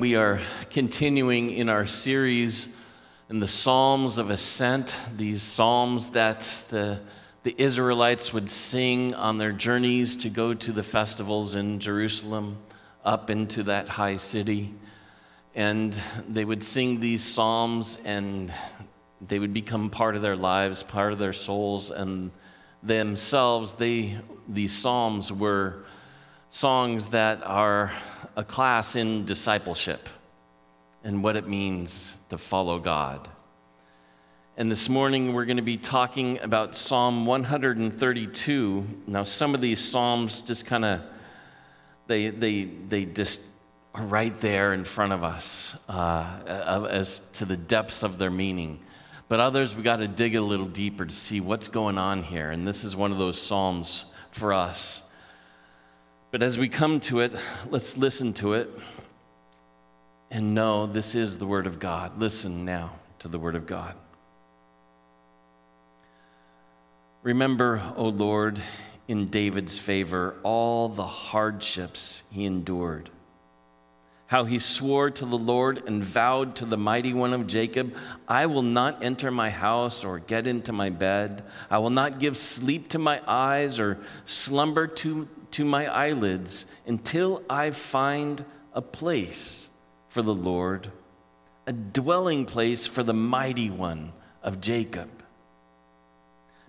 We 0.00 0.14
are 0.14 0.38
continuing 0.70 1.50
in 1.50 1.68
our 1.68 1.88
series 1.88 2.68
in 3.28 3.40
the 3.40 3.48
Psalms 3.48 4.16
of 4.16 4.30
Ascent, 4.30 4.94
these 5.16 5.42
psalms 5.42 6.10
that 6.10 6.42
the, 6.68 7.00
the 7.42 7.52
Israelites 7.60 8.32
would 8.32 8.48
sing 8.48 9.12
on 9.16 9.38
their 9.38 9.50
journeys 9.50 10.16
to 10.18 10.28
go 10.30 10.54
to 10.54 10.70
the 10.70 10.84
festivals 10.84 11.56
in 11.56 11.80
Jerusalem, 11.80 12.58
up 13.04 13.28
into 13.28 13.64
that 13.64 13.88
high 13.88 14.18
city. 14.18 14.72
And 15.56 16.00
they 16.28 16.44
would 16.44 16.62
sing 16.62 17.00
these 17.00 17.24
psalms 17.24 17.98
and 18.04 18.54
they 19.20 19.40
would 19.40 19.52
become 19.52 19.90
part 19.90 20.14
of 20.14 20.22
their 20.22 20.36
lives, 20.36 20.84
part 20.84 21.12
of 21.12 21.18
their 21.18 21.32
souls, 21.32 21.90
and 21.90 22.30
themselves, 22.84 23.74
they, 23.74 24.20
these 24.46 24.72
psalms 24.72 25.32
were 25.32 25.84
songs 26.50 27.08
that 27.08 27.42
are 27.42 27.92
a 28.34 28.42
class 28.42 28.96
in 28.96 29.24
discipleship 29.26 30.08
and 31.04 31.22
what 31.22 31.36
it 31.36 31.46
means 31.46 32.14
to 32.30 32.38
follow 32.38 32.78
God. 32.78 33.28
And 34.56 34.70
this 34.72 34.88
morning 34.88 35.34
we're 35.34 35.44
going 35.44 35.58
to 35.58 35.62
be 35.62 35.76
talking 35.76 36.40
about 36.40 36.74
Psalm 36.74 37.26
132. 37.26 38.86
Now, 39.06 39.22
some 39.22 39.54
of 39.54 39.60
these 39.60 39.78
psalms 39.78 40.40
just 40.40 40.66
kind 40.66 40.84
of 40.84 41.02
they 42.06 42.30
they 42.30 42.64
they 42.64 43.04
just 43.04 43.40
are 43.94 44.04
right 44.04 44.38
there 44.40 44.72
in 44.72 44.84
front 44.84 45.12
of 45.12 45.22
us 45.22 45.74
uh, 45.88 46.86
as 46.90 47.20
to 47.34 47.44
the 47.44 47.56
depths 47.56 48.02
of 48.02 48.18
their 48.18 48.30
meaning. 48.30 48.80
But 49.28 49.40
others 49.40 49.76
we 49.76 49.82
got 49.82 49.96
to 49.96 50.08
dig 50.08 50.34
a 50.34 50.40
little 50.40 50.66
deeper 50.66 51.04
to 51.04 51.14
see 51.14 51.40
what's 51.40 51.68
going 51.68 51.98
on 51.98 52.22
here. 52.22 52.50
And 52.50 52.66
this 52.66 52.82
is 52.82 52.96
one 52.96 53.12
of 53.12 53.18
those 53.18 53.40
psalms 53.40 54.06
for 54.30 54.54
us. 54.54 55.02
But 56.30 56.42
as 56.42 56.58
we 56.58 56.68
come 56.68 57.00
to 57.00 57.20
it, 57.20 57.34
let's 57.70 57.96
listen 57.96 58.34
to 58.34 58.52
it 58.52 58.70
and 60.30 60.54
know 60.54 60.86
this 60.86 61.14
is 61.14 61.38
the 61.38 61.46
Word 61.46 61.66
of 61.66 61.78
God. 61.78 62.18
Listen 62.20 62.66
now 62.66 62.92
to 63.20 63.28
the 63.28 63.38
Word 63.38 63.54
of 63.54 63.66
God. 63.66 63.94
Remember, 67.22 67.82
O 67.96 68.08
Lord, 68.08 68.60
in 69.08 69.28
David's 69.28 69.78
favor, 69.78 70.34
all 70.42 70.90
the 70.90 71.06
hardships 71.06 72.22
he 72.30 72.44
endured. 72.44 73.08
How 74.26 74.44
he 74.44 74.58
swore 74.58 75.10
to 75.10 75.24
the 75.24 75.38
Lord 75.38 75.82
and 75.86 76.04
vowed 76.04 76.56
to 76.56 76.66
the 76.66 76.76
mighty 76.76 77.14
one 77.14 77.32
of 77.32 77.46
Jacob, 77.46 77.96
I 78.28 78.44
will 78.44 78.62
not 78.62 79.02
enter 79.02 79.30
my 79.30 79.48
house 79.48 80.04
or 80.04 80.18
get 80.18 80.46
into 80.46 80.74
my 80.74 80.90
bed. 80.90 81.42
I 81.70 81.78
will 81.78 81.88
not 81.88 82.18
give 82.18 82.36
sleep 82.36 82.90
to 82.90 82.98
my 82.98 83.22
eyes 83.26 83.80
or 83.80 83.98
slumber 84.26 84.86
to 84.86 85.26
to 85.52 85.64
my 85.64 85.86
eyelids 85.86 86.66
until 86.86 87.42
I 87.48 87.70
find 87.70 88.44
a 88.72 88.82
place 88.82 89.68
for 90.08 90.22
the 90.22 90.34
Lord, 90.34 90.90
a 91.66 91.72
dwelling 91.72 92.44
place 92.44 92.86
for 92.86 93.02
the 93.02 93.14
mighty 93.14 93.70
one 93.70 94.12
of 94.42 94.60
Jacob. 94.60 95.08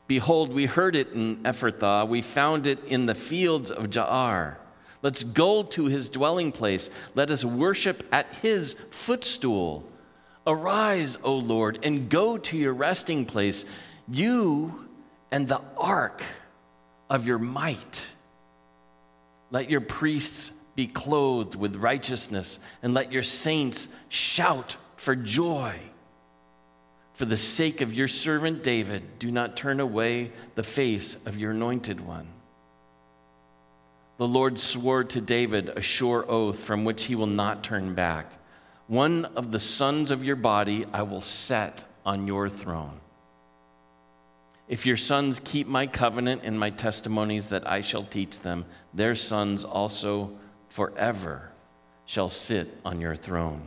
Behold, 0.08 0.52
we 0.52 0.66
heard 0.66 0.96
it 0.96 1.12
in 1.14 1.38
Ephrathah, 1.44 2.08
we 2.08 2.22
found 2.22 2.66
it 2.66 2.84
in 2.86 3.06
the 3.06 3.16
fields 3.16 3.70
of 3.70 3.90
Jaar. 3.90 4.58
Let's 5.02 5.24
go 5.24 5.64
to 5.64 5.86
his 5.86 6.10
dwelling 6.10 6.52
place. 6.52 6.90
Let 7.16 7.32
us 7.32 7.46
worship 7.46 8.04
at 8.12 8.38
his 8.42 8.76
footstool. 8.90 9.86
Arise, 10.46 11.18
O 11.24 11.36
Lord, 11.36 11.80
and 11.84 12.10
go 12.10 12.38
to 12.38 12.58
your 12.58 12.74
resting 12.74 13.26
place, 13.26 13.66
you 14.10 14.90
and 15.32 15.48
the 15.48 15.62
ark 15.78 16.24
of 17.10 17.28
your 17.28 17.38
might. 17.38 18.08
Let 19.52 19.70
your 19.70 19.82
priests 19.82 20.52
be 20.76 20.88
clothed 20.88 21.56
with 21.56 21.76
righteousness, 21.76 22.60
and 22.82 22.94
let 22.94 23.12
your 23.12 23.24
saints 23.24 23.88
shout 24.08 24.78
for 24.96 25.16
joy. 25.16 25.80
For 27.14 27.26
the 27.26 27.38
sake 27.38 27.82
of 27.82 27.94
your 27.94 28.08
servant 28.08 28.64
David, 28.64 29.20
do 29.20 29.30
not 29.30 29.58
turn 29.58 29.80
away 29.80 30.32
the 30.56 30.64
face 30.64 31.18
of 31.26 31.38
your 31.38 31.52
anointed 31.52 32.00
one. 32.00 32.28
The 34.18 34.28
Lord 34.28 34.60
swore 34.60 35.04
to 35.06 35.22
David 35.22 35.70
a 35.70 35.82
sure 35.82 36.26
oath 36.30 36.60
from 36.60 36.86
which 36.86 37.06
he 37.06 37.16
will 37.16 37.28
not 37.28 37.64
turn 37.64 37.94
back. 37.94 38.32
One 38.88 39.26
of 39.26 39.52
the 39.52 39.60
sons 39.60 40.12
of 40.12 40.24
your 40.24 40.36
body 40.36 40.86
I 40.94 41.04
will 41.04 41.22
set 41.22 41.84
on 42.06 42.28
your 42.28 42.50
throne. 42.50 43.00
If 44.70 44.86
your 44.86 44.98
sons 44.98 45.42
keep 45.44 45.68
my 45.68 45.88
covenant 45.88 46.42
and 46.46 46.58
my 46.58 46.70
testimonies 46.70 47.50
that 47.50 47.68
I 47.68 47.82
shall 47.82 48.04
teach 48.04 48.40
them, 48.40 48.66
their 48.94 49.16
sons 49.16 49.66
also 49.66 50.32
forever 50.70 51.50
shall 52.06 52.30
sit 52.30 52.78
on 52.86 53.02
your 53.02 53.16
throne. 53.16 53.64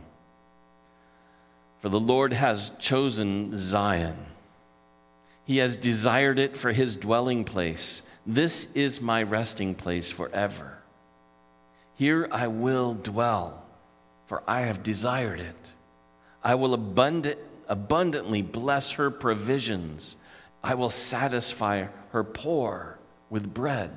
For 1.79 1.89
the 1.89 1.99
Lord 1.99 2.31
has 2.31 2.71
chosen 2.79 3.51
Zion. 3.57 4.15
He 5.43 5.57
has 5.57 5.75
desired 5.75 6.39
it 6.39 6.55
for 6.55 6.71
his 6.71 6.95
dwelling 6.95 7.43
place. 7.43 8.01
This 8.25 8.67
is 8.73 9.01
my 9.01 9.23
resting 9.23 9.75
place 9.75 10.09
forever. 10.09 10.77
Here 11.95 12.29
I 12.31 12.47
will 12.47 12.93
dwell, 12.93 13.61
for 14.25 14.41
I 14.47 14.61
have 14.61 14.83
desired 14.83 15.41
it. 15.41 15.71
I 16.41 16.55
will 16.55 16.73
abundant, 16.73 17.39
abundantly 17.67 18.41
bless 18.41 18.91
her 18.93 19.11
provisions 19.11 20.15
I 20.63 20.75
will 20.75 20.89
satisfy 20.89 21.87
her 22.11 22.23
poor 22.23 22.97
with 23.29 23.53
bread. 23.53 23.91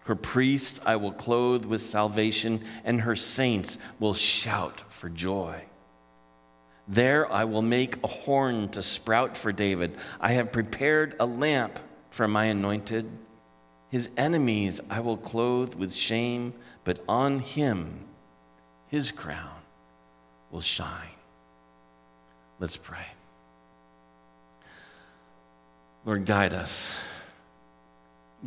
Her 0.00 0.14
priests 0.14 0.80
I 0.86 0.96
will 0.96 1.12
clothe 1.12 1.64
with 1.64 1.82
salvation, 1.82 2.64
and 2.84 3.02
her 3.02 3.16
saints 3.16 3.76
will 3.98 4.14
shout 4.14 4.82
for 4.88 5.08
joy. 5.08 5.64
There 6.86 7.30
I 7.30 7.44
will 7.44 7.62
make 7.62 8.02
a 8.02 8.06
horn 8.06 8.70
to 8.70 8.80
sprout 8.80 9.36
for 9.36 9.52
David. 9.52 9.96
I 10.20 10.32
have 10.32 10.52
prepared 10.52 11.14
a 11.20 11.26
lamp 11.26 11.78
for 12.10 12.26
my 12.26 12.46
anointed. 12.46 13.10
His 13.90 14.08
enemies 14.16 14.80
I 14.88 15.00
will 15.00 15.18
clothe 15.18 15.74
with 15.74 15.94
shame, 15.94 16.54
but 16.84 17.04
on 17.06 17.40
him 17.40 18.06
his 18.86 19.10
crown 19.10 19.60
will 20.50 20.62
shine. 20.62 21.10
Let's 22.58 22.78
pray. 22.78 23.06
Lord, 26.08 26.24
guide 26.24 26.54
us. 26.54 26.96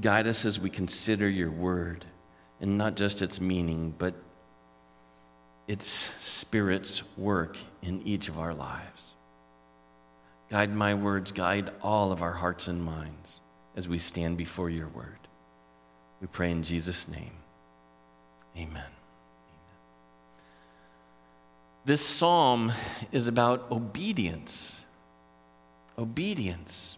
Guide 0.01 0.25
us 0.25 0.45
as 0.45 0.59
we 0.59 0.71
consider 0.71 1.29
your 1.29 1.51
word, 1.51 2.05
and 2.59 2.75
not 2.75 2.95
just 2.95 3.21
its 3.21 3.39
meaning, 3.39 3.93
but 3.99 4.15
its 5.67 6.09
Spirit's 6.19 7.03
work 7.15 7.55
in 7.83 8.01
each 8.01 8.29
of 8.29 8.39
our 8.39 8.55
lives. 8.55 9.13
Guide 10.49 10.73
my 10.73 10.95
words, 10.95 11.31
guide 11.31 11.69
all 11.83 12.11
of 12.11 12.23
our 12.23 12.31
hearts 12.31 12.67
and 12.67 12.83
minds 12.83 13.39
as 13.75 13.87
we 13.87 13.99
stand 13.99 14.37
before 14.37 14.71
your 14.71 14.87
word. 14.87 15.19
We 16.19 16.25
pray 16.25 16.49
in 16.49 16.63
Jesus' 16.63 17.07
name. 17.07 17.35
Amen. 18.57 18.69
Amen. 18.69 18.85
This 21.85 22.03
psalm 22.03 22.71
is 23.11 23.27
about 23.27 23.71
obedience. 23.71 24.81
Obedience 25.95 26.97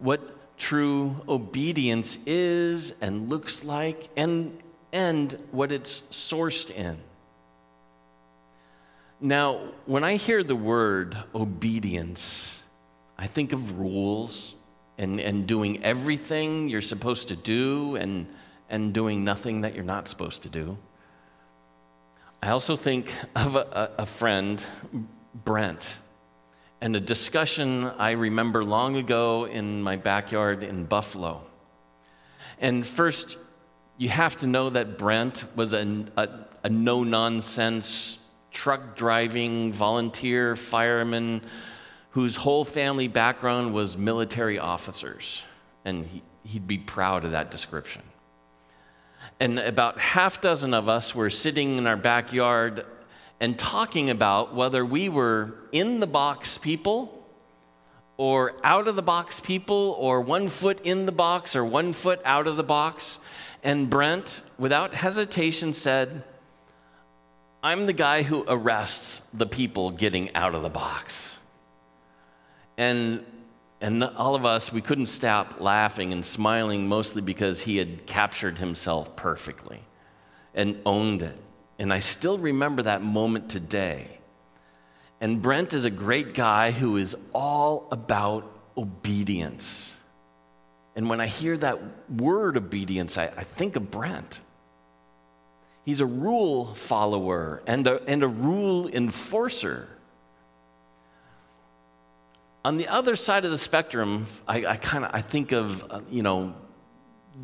what 0.00 0.58
true 0.58 1.16
obedience 1.28 2.18
is 2.26 2.94
and 3.00 3.28
looks 3.28 3.64
like 3.64 4.08
and, 4.16 4.58
and 4.92 5.38
what 5.52 5.72
it's 5.72 6.02
sourced 6.10 6.70
in. 6.70 6.98
Now, 9.20 9.60
when 9.86 10.02
I 10.02 10.16
hear 10.16 10.42
the 10.42 10.56
word 10.56 11.16
obedience, 11.34 12.62
I 13.18 13.26
think 13.26 13.52
of 13.52 13.78
rules 13.78 14.54
and, 14.96 15.20
and 15.20 15.46
doing 15.46 15.84
everything 15.84 16.68
you're 16.68 16.80
supposed 16.80 17.28
to 17.28 17.36
do 17.36 17.96
and, 17.96 18.26
and 18.68 18.94
doing 18.94 19.24
nothing 19.24 19.62
that 19.62 19.74
you're 19.74 19.84
not 19.84 20.08
supposed 20.08 20.42
to 20.42 20.48
do. 20.48 20.78
I 22.42 22.50
also 22.50 22.76
think 22.76 23.12
of 23.36 23.56
a, 23.56 23.92
a 23.98 24.06
friend, 24.06 24.64
Brent 25.34 25.98
and 26.80 26.96
a 26.96 27.00
discussion 27.00 27.84
I 27.84 28.12
remember 28.12 28.64
long 28.64 28.96
ago 28.96 29.44
in 29.44 29.82
my 29.82 29.96
backyard 29.96 30.62
in 30.62 30.84
Buffalo. 30.84 31.42
And 32.58 32.86
first, 32.86 33.36
you 33.98 34.08
have 34.08 34.36
to 34.38 34.46
know 34.46 34.70
that 34.70 34.96
Brent 34.96 35.44
was 35.54 35.74
a, 35.74 36.06
a, 36.16 36.28
a 36.64 36.68
no 36.70 37.04
nonsense 37.04 38.18
truck 38.50 38.96
driving 38.96 39.72
volunteer 39.72 40.56
fireman 40.56 41.42
whose 42.10 42.34
whole 42.34 42.64
family 42.64 43.08
background 43.08 43.74
was 43.74 43.96
military 43.96 44.58
officers. 44.58 45.42
And 45.84 46.06
he, 46.06 46.22
he'd 46.44 46.66
be 46.66 46.78
proud 46.78 47.24
of 47.24 47.32
that 47.32 47.50
description. 47.50 48.02
And 49.38 49.58
about 49.58 49.98
half 49.98 50.40
dozen 50.40 50.74
of 50.74 50.88
us 50.88 51.14
were 51.14 51.30
sitting 51.30 51.78
in 51.78 51.86
our 51.86 51.96
backyard 51.96 52.84
and 53.40 53.58
talking 53.58 54.10
about 54.10 54.54
whether 54.54 54.84
we 54.84 55.08
were 55.08 55.54
in 55.72 56.00
the 56.00 56.06
box 56.06 56.58
people 56.58 57.16
or 58.18 58.52
out 58.62 58.86
of 58.86 58.96
the 58.96 59.02
box 59.02 59.40
people 59.40 59.96
or 59.98 60.20
one 60.20 60.48
foot 60.48 60.78
in 60.84 61.06
the 61.06 61.12
box 61.12 61.56
or 61.56 61.64
one 61.64 61.94
foot 61.94 62.20
out 62.24 62.46
of 62.46 62.58
the 62.58 62.62
box. 62.62 63.18
And 63.62 63.88
Brent, 63.88 64.42
without 64.58 64.92
hesitation, 64.92 65.72
said, 65.72 66.22
I'm 67.62 67.86
the 67.86 67.94
guy 67.94 68.22
who 68.22 68.44
arrests 68.46 69.22
the 69.32 69.46
people 69.46 69.90
getting 69.90 70.34
out 70.34 70.54
of 70.54 70.62
the 70.62 70.70
box. 70.70 71.38
And, 72.76 73.24
and 73.80 74.04
all 74.04 74.34
of 74.34 74.44
us, 74.44 74.70
we 74.70 74.82
couldn't 74.82 75.06
stop 75.06 75.60
laughing 75.60 76.12
and 76.12 76.24
smiling 76.24 76.86
mostly 76.86 77.22
because 77.22 77.62
he 77.62 77.78
had 77.78 78.06
captured 78.06 78.58
himself 78.58 79.16
perfectly 79.16 79.80
and 80.54 80.78
owned 80.84 81.22
it. 81.22 81.38
And 81.80 81.94
I 81.94 82.00
still 82.00 82.36
remember 82.36 82.82
that 82.82 83.00
moment 83.02 83.48
today. 83.48 84.18
And 85.18 85.40
Brent 85.40 85.72
is 85.72 85.86
a 85.86 85.90
great 85.90 86.34
guy 86.34 86.72
who 86.72 86.98
is 86.98 87.16
all 87.32 87.88
about 87.90 88.52
obedience. 88.76 89.96
And 90.94 91.08
when 91.08 91.22
I 91.22 91.26
hear 91.26 91.56
that 91.56 91.78
word 92.10 92.58
obedience, 92.58 93.16
I, 93.16 93.32
I 93.34 93.44
think 93.44 93.76
of 93.76 93.90
Brent. 93.90 94.40
He's 95.86 96.02
a 96.02 96.06
rule 96.06 96.74
follower 96.74 97.62
and 97.66 97.86
a, 97.86 98.02
and 98.06 98.22
a 98.22 98.28
rule 98.28 98.86
enforcer. 98.86 99.88
On 102.62 102.76
the 102.76 102.88
other 102.88 103.16
side 103.16 103.46
of 103.46 103.50
the 103.50 103.58
spectrum, 103.58 104.26
I, 104.46 104.66
I 104.66 104.76
kind 104.76 105.06
of 105.06 105.12
I 105.14 105.22
think 105.22 105.52
of 105.52 105.82
uh, 105.90 106.00
you 106.10 106.22
know 106.22 106.54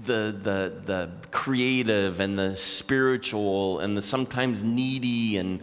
the, 0.05 0.37
the, 0.43 0.73
the 0.85 1.11
creative 1.31 2.21
and 2.21 2.39
the 2.39 2.57
spiritual 2.57 3.81
and 3.81 3.97
the 3.97 4.03
sometimes 4.03 4.63
needy 4.63 5.37
and 5.37 5.61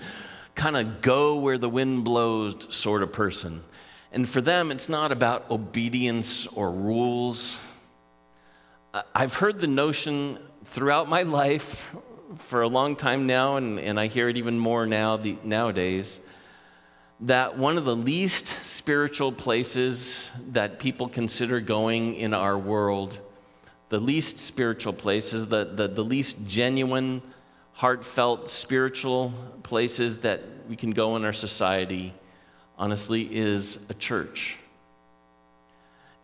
kind 0.56 0.78
of 0.78 1.02
go 1.02 1.36
where 1.36 1.58
the 1.58 1.70
wind 1.70 2.04
blows 2.04 2.68
sort 2.70 3.04
of 3.04 3.12
person. 3.12 3.64
And 4.12 4.28
for 4.30 4.42
them, 4.42 4.72
it's 4.72 4.90
not 4.90 5.12
about 5.12 5.50
obedience 5.50 6.46
or 6.48 6.72
rules. 6.72 7.58
I've 9.16 9.36
heard 9.36 9.60
the 9.60 9.68
notion 9.68 10.38
throughout 10.66 11.10
my 11.10 11.24
life 11.24 11.90
for 12.38 12.62
a 12.62 12.68
long 12.68 12.96
time 12.96 13.26
now, 13.26 13.58
and, 13.58 13.80
and 13.80 14.00
I 14.00 14.08
hear 14.08 14.30
it 14.30 14.38
even 14.38 14.60
more 14.60 14.86
now 14.86 15.18
the, 15.18 15.38
nowadays, 15.44 16.20
that 17.22 17.58
one 17.58 17.78
of 17.78 17.86
the 17.86 17.96
least 17.96 18.48
spiritual 18.66 19.32
places 19.32 20.30
that 20.50 20.80
people 20.80 21.08
consider 21.08 21.60
going 21.60 22.16
in 22.16 22.34
our 22.34 22.58
world, 22.58 23.18
the 23.94 24.00
least 24.00 24.40
spiritual 24.40 24.92
places, 24.92 25.50
the, 25.50 25.66
the, 25.66 25.88
the 25.88 26.04
least 26.04 26.36
genuine, 26.48 27.22
heartfelt 27.74 28.50
spiritual 28.50 29.32
places 29.62 30.18
that 30.18 30.42
we 30.68 30.76
can 30.76 30.90
go 30.90 31.16
in 31.16 31.24
our 31.24 31.32
society, 31.32 32.12
honestly, 32.76 33.30
is 33.32 33.78
a 33.90 33.94
church. 33.94 34.58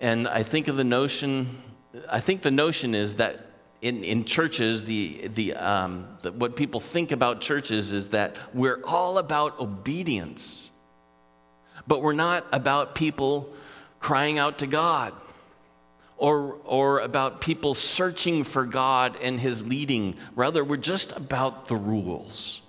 And 0.02 0.28
I 0.28 0.42
think 0.42 0.68
of 0.68 0.78
the 0.78 0.84
notion, 0.84 1.62
I 2.10 2.22
think 2.22 2.42
the 2.42 2.50
notion 2.50 2.96
is 2.96 3.18
that 3.18 3.46
in, 3.84 4.04
in 4.04 4.26
churches, 4.26 4.86
the, 4.86 5.30
the, 5.36 5.54
um, 5.54 6.08
the, 6.24 6.32
what 6.32 6.56
people 6.56 6.80
think 6.80 7.12
about 7.12 7.40
churches 7.40 7.94
is 7.94 8.10
that 8.10 8.36
we're 8.52 8.82
all 8.84 9.20
about 9.20 9.60
obedience, 9.60 10.72
but 11.86 12.02
we're 12.02 12.14
not 12.14 12.48
about 12.52 12.96
people 12.96 13.54
crying 14.00 14.40
out 14.40 14.58
to 14.58 14.66
God 14.66 15.14
or, 16.20 16.58
or 16.66 17.00
about 17.00 17.42
people 17.42 17.74
searching 17.74 18.44
for 18.44 18.66
God 18.66 19.18
and 19.22 19.40
His 19.40 19.66
leading. 19.66 20.16
Rather, 20.36 20.64
we're 20.64 20.78
just 20.78 21.12
about 21.18 21.68
the 21.68 21.76
rules. 21.76 22.62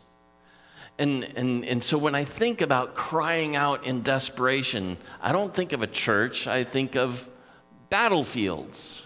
And, 0.99 1.25
and, 1.37 1.64
and 1.64 1.85
so 1.85 1.99
when 1.99 2.14
I 2.14 2.25
think 2.25 2.62
about 2.62 2.94
crying 2.94 3.56
out 3.56 3.85
in 3.85 4.02
desperation, 4.02 4.97
I 5.20 5.32
don't 5.32 5.55
think 5.55 5.73
of 5.73 5.82
a 5.82 5.87
church, 5.87 6.47
I 6.47 6.64
think 6.64 6.97
of 6.97 7.29
battlefields 7.91 9.02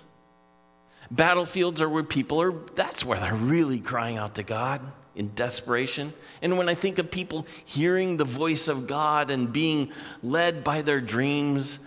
Battlefields 1.11 1.83
are 1.83 1.89
where 1.89 2.03
people 2.03 2.41
are, 2.41 2.53
that's 2.75 3.05
where 3.05 3.19
they're 3.19 3.35
really 3.35 3.79
crying 3.79 4.17
out 4.17 4.37
to 4.37 4.43
God 4.43 4.81
in 5.15 5.33
desperation. 5.35 6.13
And 6.43 6.59
when 6.59 6.69
I 6.69 6.75
think 6.75 6.99
of 6.99 7.11
people 7.11 7.47
hearing 7.65 8.17
the 8.17 8.25
voice 8.25 8.67
of 8.67 8.87
God 8.87 9.31
and 9.31 9.53
being 9.53 9.93
led 10.23 10.65
by 10.65 10.83
their 10.83 11.01
dreams, 11.01 11.79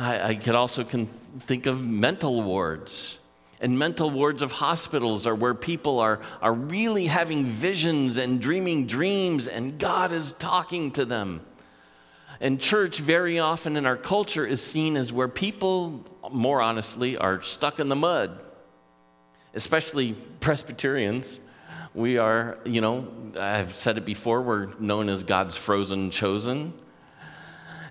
I, 0.00 0.30
I 0.30 0.34
could 0.34 0.54
also 0.54 0.84
can 0.84 1.06
think 1.40 1.66
of 1.66 1.80
mental 1.80 2.42
wards. 2.42 3.18
And 3.60 3.78
mental 3.78 4.10
wards 4.10 4.40
of 4.40 4.52
hospitals 4.52 5.26
are 5.26 5.34
where 5.34 5.54
people 5.54 6.00
are, 6.00 6.20
are 6.40 6.54
really 6.54 7.06
having 7.06 7.44
visions 7.44 8.16
and 8.16 8.40
dreaming 8.40 8.86
dreams, 8.86 9.46
and 9.46 9.78
God 9.78 10.12
is 10.12 10.32
talking 10.32 10.92
to 10.92 11.04
them. 11.04 11.42
And 12.40 12.58
church, 12.58 12.98
very 12.98 13.38
often 13.38 13.76
in 13.76 13.84
our 13.84 13.98
culture, 13.98 14.46
is 14.46 14.62
seen 14.62 14.96
as 14.96 15.12
where 15.12 15.28
people, 15.28 16.06
more 16.32 16.62
honestly, 16.62 17.18
are 17.18 17.42
stuck 17.42 17.78
in 17.78 17.90
the 17.90 17.96
mud 17.96 18.40
especially 19.54 20.14
Presbyterians. 20.40 21.38
We 21.94 22.18
are, 22.18 22.58
you 22.64 22.80
know, 22.80 23.08
I've 23.38 23.74
said 23.76 23.98
it 23.98 24.04
before, 24.04 24.42
we're 24.42 24.66
known 24.78 25.08
as 25.08 25.24
God's 25.24 25.56
frozen 25.56 26.10
chosen. 26.10 26.72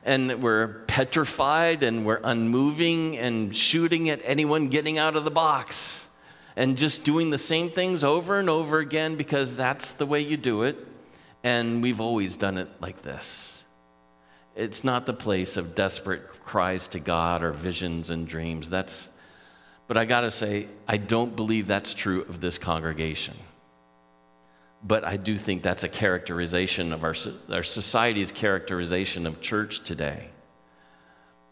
And 0.04 0.42
we're 0.42 0.84
petrified 0.88 1.84
and 1.84 2.06
we're 2.06 2.22
unmoving 2.24 3.18
and 3.18 3.56
shooting 3.56 4.10
at 4.10 4.22
anyone 4.24 4.70
getting 4.70 4.98
out 4.98 5.16
of 5.16 5.24
the 5.24 5.32
box 5.32 6.06
and 6.56 6.78
just 6.78 7.04
doing 7.04 7.30
the 7.30 7.38
same 7.38 7.70
things 7.70 8.04
over 8.04 8.40
and 8.40 8.50
over 8.50 8.80
again 8.80 9.16
because 9.16 9.56
that's 9.56 9.94
the 9.94 10.06
way 10.06 10.22
you 10.22 10.38
do 10.38 10.64
it. 10.64 10.78
And 11.44 11.82
we've 11.82 12.02
always 12.02 12.38
done 12.38 12.58
it 12.58 12.70
like 12.82 13.02
this. 13.02 13.64
It's 14.56 14.84
not 14.84 15.06
the 15.06 15.14
place 15.14 15.58
of 15.58 15.76
desperate 15.76 16.28
cries 16.44 16.88
to 16.90 17.00
God 17.00 17.44
or 17.44 17.52
visions 17.52 18.10
and 18.10 18.28
dreams. 18.28 18.70
That's 18.70 19.10
but 19.90 19.98
I 19.98 20.06
got 20.06 20.22
to 20.22 20.30
say, 20.30 20.68
I 20.88 20.98
don't 20.98 21.36
believe 21.36 21.66
that's 21.66 21.96
true 21.96 22.22
of 22.22 22.40
this 22.40 22.60
congregation. 22.60 23.34
But 24.82 25.04
I 25.04 25.18
do 25.18 25.38
think 25.38 25.62
that's 25.62 25.84
a 25.84 25.90
characterization 25.90 26.94
of 26.94 27.04
our, 27.04 27.16
our 27.52 27.64
society's 27.64 28.32
characterization 28.32 29.28
of 29.28 29.42
church 29.42 29.84
today, 29.84 30.30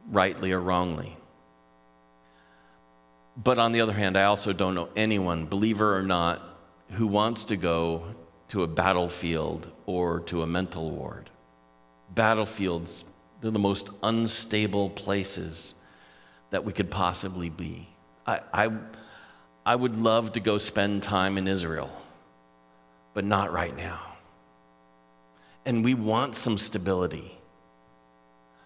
rightly 0.10 0.52
or 0.52 0.62
wrongly. 0.62 1.18
But 3.36 3.60
on 3.60 3.72
the 3.72 3.82
other 3.82 3.94
hand, 3.94 4.18
I 4.18 4.24
also 4.24 4.54
don't 4.54 4.74
know 4.74 4.90
anyone, 4.96 5.46
believer 5.46 5.96
or 5.96 6.04
not, 6.04 6.42
who 6.92 7.06
wants 7.06 7.46
to 7.46 7.58
go 7.58 8.16
to 8.50 8.64
a 8.64 8.68
battlefield 8.68 9.70
or 9.86 10.22
to 10.22 10.42
a 10.42 10.48
mental 10.48 10.90
ward. 10.90 11.30
Battlefields, 12.16 13.04
they're 13.42 13.52
the 13.52 13.60
most 13.60 13.90
unstable 14.02 14.90
places 14.90 15.74
that 16.50 16.64
we 16.64 16.72
could 16.74 16.90
possibly 16.90 17.50
be. 17.50 17.88
I, 18.26 18.40
I, 18.54 18.72
I 19.66 19.76
would 19.76 19.98
love 19.98 20.34
to 20.34 20.40
go 20.40 20.58
spend 20.58 21.04
time 21.04 21.38
in 21.38 21.48
Israel, 21.48 21.92
but 23.18 23.26
not 23.26 23.52
right 23.52 23.76
now. 23.76 24.00
And 25.66 25.84
we 25.84 25.96
want 25.96 26.36
some 26.36 26.56
stability, 26.60 27.36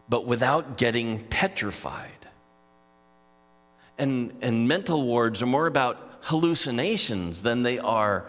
but 0.09 0.25
without 0.25 0.75
getting 0.75 1.19
petrified. 1.29 2.27
And, 3.97 4.33
and 4.41 4.67
mental 4.67 5.03
wards 5.03 5.41
are 5.41 5.45
more 5.45 5.67
about 5.67 6.17
hallucinations 6.23 7.43
than 7.43 7.63
they 7.63 7.79
are 7.79 8.25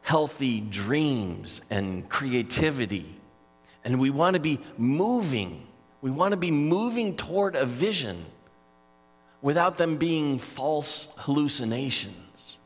healthy 0.00 0.60
dreams 0.60 1.60
and 1.68 2.08
creativity. 2.08 3.14
And 3.84 4.00
we 4.00 4.08
want 4.08 4.32
to 4.32 4.40
be 4.40 4.60
moving. 4.78 5.66
We 6.00 6.10
want 6.10 6.30
to 6.32 6.38
be 6.38 6.50
moving 6.50 7.18
toward 7.18 7.54
a 7.54 7.66
vision 7.66 8.24
without 9.42 9.76
them 9.76 9.98
being 9.98 10.38
false 10.38 11.08
hallucinations. 11.16 12.56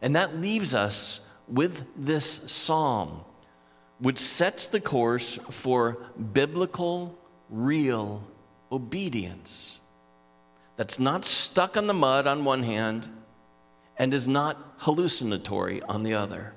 And 0.00 0.16
that 0.16 0.40
leaves 0.40 0.72
us 0.72 1.20
with 1.48 1.84
this 1.96 2.40
psalm, 2.46 3.22
which 3.98 4.18
sets 4.18 4.68
the 4.68 4.80
course 4.80 5.38
for 5.50 5.98
biblical, 6.32 7.16
real 7.50 8.24
obedience. 8.70 9.78
That's 10.76 10.98
not 10.98 11.24
stuck 11.24 11.76
on 11.76 11.86
the 11.86 11.94
mud 11.94 12.26
on 12.26 12.44
one 12.44 12.62
hand 12.62 13.08
and 13.96 14.14
is 14.14 14.26
not 14.26 14.56
hallucinatory 14.78 15.82
on 15.82 16.02
the 16.02 16.14
other. 16.14 16.54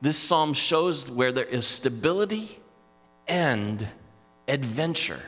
This 0.00 0.16
psalm 0.16 0.54
shows 0.54 1.10
where 1.10 1.32
there 1.32 1.44
is 1.44 1.66
stability 1.66 2.60
and 3.26 3.86
adventure 4.46 5.22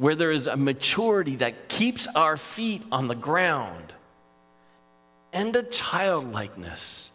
where 0.00 0.14
there 0.14 0.32
is 0.32 0.46
a 0.46 0.56
maturity 0.56 1.36
that 1.36 1.68
keeps 1.68 2.06
our 2.14 2.38
feet 2.38 2.82
on 2.90 3.06
the 3.06 3.14
ground, 3.14 3.92
and 5.30 5.54
a 5.54 5.62
childlikeness 5.62 7.09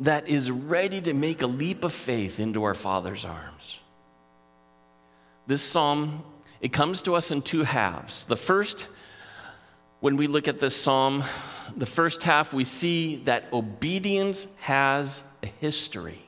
that 0.00 0.28
is 0.28 0.50
ready 0.50 1.00
to 1.00 1.12
make 1.12 1.42
a 1.42 1.46
leap 1.46 1.84
of 1.84 1.92
faith 1.92 2.40
into 2.40 2.64
our 2.64 2.74
Father's 2.74 3.24
arms. 3.24 3.78
This 5.46 5.62
psalm, 5.62 6.24
it 6.60 6.72
comes 6.72 7.02
to 7.02 7.14
us 7.14 7.30
in 7.30 7.42
two 7.42 7.62
halves. 7.62 8.24
The 8.24 8.36
first, 8.36 8.88
when 10.00 10.16
we 10.16 10.26
look 10.26 10.48
at 10.48 10.60
this 10.60 10.74
psalm, 10.74 11.22
the 11.76 11.86
first 11.86 12.22
half, 12.22 12.52
we 12.52 12.64
see 12.64 13.16
that 13.24 13.52
obedience 13.52 14.46
has 14.60 15.22
a 15.42 15.46
history. 15.46 16.22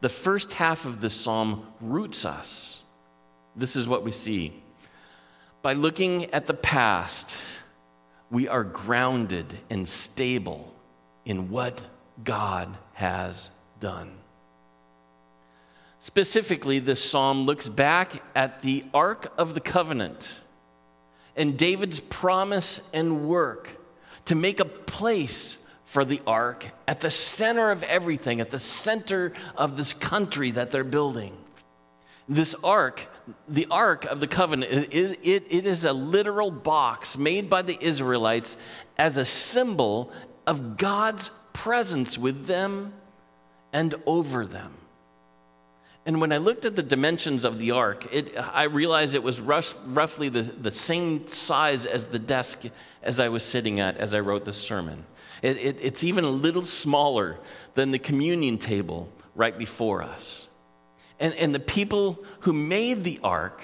The 0.00 0.08
first 0.08 0.52
half 0.52 0.84
of 0.84 1.00
this 1.00 1.14
psalm 1.14 1.66
roots 1.80 2.24
us 2.24 2.82
this 3.56 3.74
is 3.74 3.88
what 3.88 4.04
we 4.04 4.12
see. 4.12 4.52
By 5.62 5.72
looking 5.72 6.26
at 6.26 6.46
the 6.46 6.54
past, 6.54 7.34
we 8.30 8.46
are 8.46 8.62
grounded 8.62 9.46
and 9.70 9.88
stable 9.88 10.74
in 11.24 11.48
what 11.48 11.80
God 12.22 12.76
has 12.94 13.50
done. 13.80 14.12
Specifically, 15.98 16.78
this 16.78 17.02
psalm 17.02 17.44
looks 17.44 17.68
back 17.68 18.22
at 18.34 18.62
the 18.62 18.84
Ark 18.94 19.32
of 19.36 19.54
the 19.54 19.60
Covenant 19.60 20.40
and 21.36 21.58
David's 21.58 22.00
promise 22.00 22.80
and 22.92 23.28
work 23.28 23.80
to 24.26 24.34
make 24.34 24.60
a 24.60 24.64
place 24.64 25.58
for 25.84 26.04
the 26.04 26.20
ark 26.26 26.68
at 26.88 27.00
the 27.00 27.10
center 27.10 27.70
of 27.70 27.82
everything, 27.84 28.40
at 28.40 28.50
the 28.50 28.58
center 28.58 29.32
of 29.56 29.76
this 29.76 29.92
country 29.92 30.50
that 30.50 30.70
they're 30.70 30.84
building. 30.84 31.36
This 32.28 32.56
ark, 32.64 33.06
the 33.48 33.68
ark 33.70 34.04
of 34.04 34.18
the 34.18 34.26
covenant, 34.26 34.72
it, 34.92 35.18
it, 35.22 35.44
it 35.48 35.64
is 35.64 35.84
a 35.84 35.92
literal 35.92 36.50
box 36.50 37.16
made 37.16 37.48
by 37.48 37.62
the 37.62 37.78
Israelites 37.80 38.56
as 38.98 39.16
a 39.16 39.24
symbol 39.24 40.10
of 40.44 40.76
God's 40.76 41.30
presence 41.56 42.18
with 42.18 42.46
them 42.46 42.92
and 43.72 43.94
over 44.04 44.44
them. 44.44 44.74
And 46.04 46.20
when 46.20 46.30
I 46.30 46.36
looked 46.36 46.64
at 46.64 46.76
the 46.76 46.82
dimensions 46.82 47.44
of 47.44 47.58
the 47.58 47.72
ark, 47.72 48.06
it, 48.12 48.38
I 48.38 48.64
realized 48.64 49.14
it 49.14 49.22
was 49.22 49.40
rough, 49.40 49.76
roughly 49.86 50.28
the, 50.28 50.42
the 50.42 50.70
same 50.70 51.26
size 51.26 51.86
as 51.86 52.06
the 52.08 52.18
desk 52.18 52.60
as 53.02 53.18
I 53.18 53.28
was 53.28 53.42
sitting 53.42 53.80
at 53.80 53.96
as 53.96 54.14
I 54.14 54.20
wrote 54.20 54.44
this 54.44 54.58
sermon. 54.58 55.04
It, 55.42 55.56
it, 55.56 55.78
it's 55.80 56.04
even 56.04 56.24
a 56.24 56.30
little 56.30 56.64
smaller 56.64 57.38
than 57.74 57.90
the 57.90 57.98
communion 57.98 58.58
table 58.58 59.08
right 59.34 59.56
before 59.56 60.02
us. 60.02 60.46
And, 61.18 61.34
and 61.34 61.54
the 61.54 61.60
people 61.60 62.22
who 62.40 62.52
made 62.52 63.02
the 63.02 63.18
ark 63.24 63.62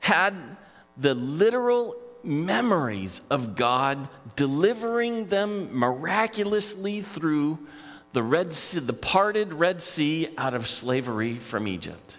had 0.00 0.34
the 0.96 1.14
literal 1.14 1.96
memories 2.24 3.20
of 3.30 3.56
God 3.56 4.08
delivering 4.36 5.26
them 5.26 5.76
miraculously 5.76 7.00
through 7.00 7.58
the 8.12 8.22
Red 8.22 8.54
sea, 8.54 8.78
the 8.78 8.92
parted 8.92 9.52
Red 9.52 9.82
Sea 9.82 10.28
out 10.38 10.54
of 10.54 10.68
slavery 10.68 11.36
from 11.36 11.66
Egypt. 11.66 12.16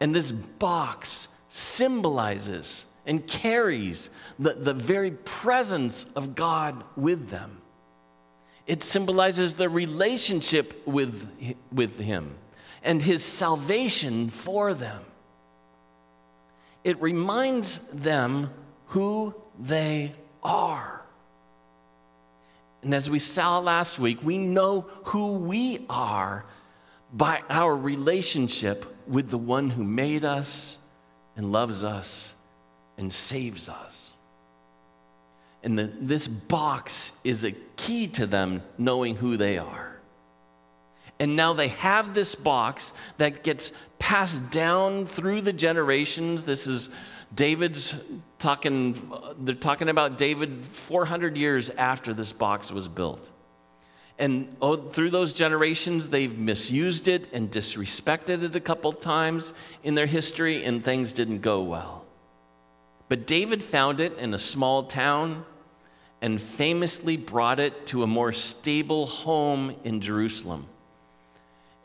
And 0.00 0.14
this 0.14 0.32
box 0.32 1.28
symbolizes 1.48 2.84
and 3.06 3.26
carries 3.26 4.10
the, 4.38 4.54
the 4.54 4.74
very 4.74 5.12
presence 5.12 6.06
of 6.16 6.34
God 6.34 6.82
with 6.96 7.30
them. 7.30 7.60
It 8.66 8.82
symbolizes 8.82 9.54
the 9.54 9.68
relationship 9.68 10.86
with, 10.86 11.28
with 11.72 11.98
Him 11.98 12.36
and 12.82 13.02
His 13.02 13.24
salvation 13.24 14.30
for 14.30 14.74
them. 14.74 15.02
It 16.82 17.00
reminds 17.00 17.78
them 17.92 18.50
who 18.90 19.34
they 19.58 20.12
are. 20.42 21.02
And 22.82 22.94
as 22.94 23.10
we 23.10 23.18
saw 23.18 23.58
last 23.58 23.98
week, 23.98 24.22
we 24.22 24.38
know 24.38 24.86
who 25.04 25.32
we 25.32 25.84
are 25.88 26.44
by 27.12 27.42
our 27.50 27.76
relationship 27.76 28.96
with 29.06 29.30
the 29.30 29.38
one 29.38 29.70
who 29.70 29.84
made 29.84 30.24
us 30.24 30.76
and 31.36 31.52
loves 31.52 31.84
us 31.84 32.34
and 32.96 33.12
saves 33.12 33.68
us. 33.68 34.12
And 35.62 35.78
the, 35.78 35.92
this 36.00 36.26
box 36.26 37.12
is 37.22 37.44
a 37.44 37.52
key 37.76 38.06
to 38.08 38.26
them 38.26 38.62
knowing 38.78 39.16
who 39.16 39.36
they 39.36 39.58
are. 39.58 39.98
And 41.18 41.36
now 41.36 41.52
they 41.52 41.68
have 41.68 42.14
this 42.14 42.34
box 42.34 42.94
that 43.18 43.44
gets 43.44 43.72
passed 43.98 44.50
down 44.50 45.06
through 45.06 45.42
the 45.42 45.52
generations. 45.52 46.44
This 46.44 46.66
is 46.66 46.88
David's 47.34 47.94
talking, 48.38 49.12
they're 49.38 49.54
talking 49.54 49.88
about 49.88 50.18
David 50.18 50.64
400 50.64 51.36
years 51.36 51.70
after 51.70 52.12
this 52.12 52.32
box 52.32 52.72
was 52.72 52.88
built. 52.88 53.30
And 54.18 54.54
oh, 54.60 54.76
through 54.76 55.10
those 55.10 55.32
generations, 55.32 56.08
they've 56.08 56.36
misused 56.36 57.08
it 57.08 57.32
and 57.32 57.50
disrespected 57.50 58.42
it 58.42 58.54
a 58.54 58.60
couple 58.60 58.92
times 58.92 59.54
in 59.82 59.94
their 59.94 60.06
history, 60.06 60.64
and 60.64 60.84
things 60.84 61.12
didn't 61.12 61.40
go 61.40 61.62
well. 61.62 62.04
But 63.08 63.26
David 63.26 63.62
found 63.62 63.98
it 63.98 64.18
in 64.18 64.34
a 64.34 64.38
small 64.38 64.84
town 64.84 65.44
and 66.20 66.40
famously 66.40 67.16
brought 67.16 67.60
it 67.60 67.86
to 67.86 68.02
a 68.02 68.06
more 68.06 68.32
stable 68.32 69.06
home 69.06 69.74
in 69.84 70.00
Jerusalem. 70.00 70.66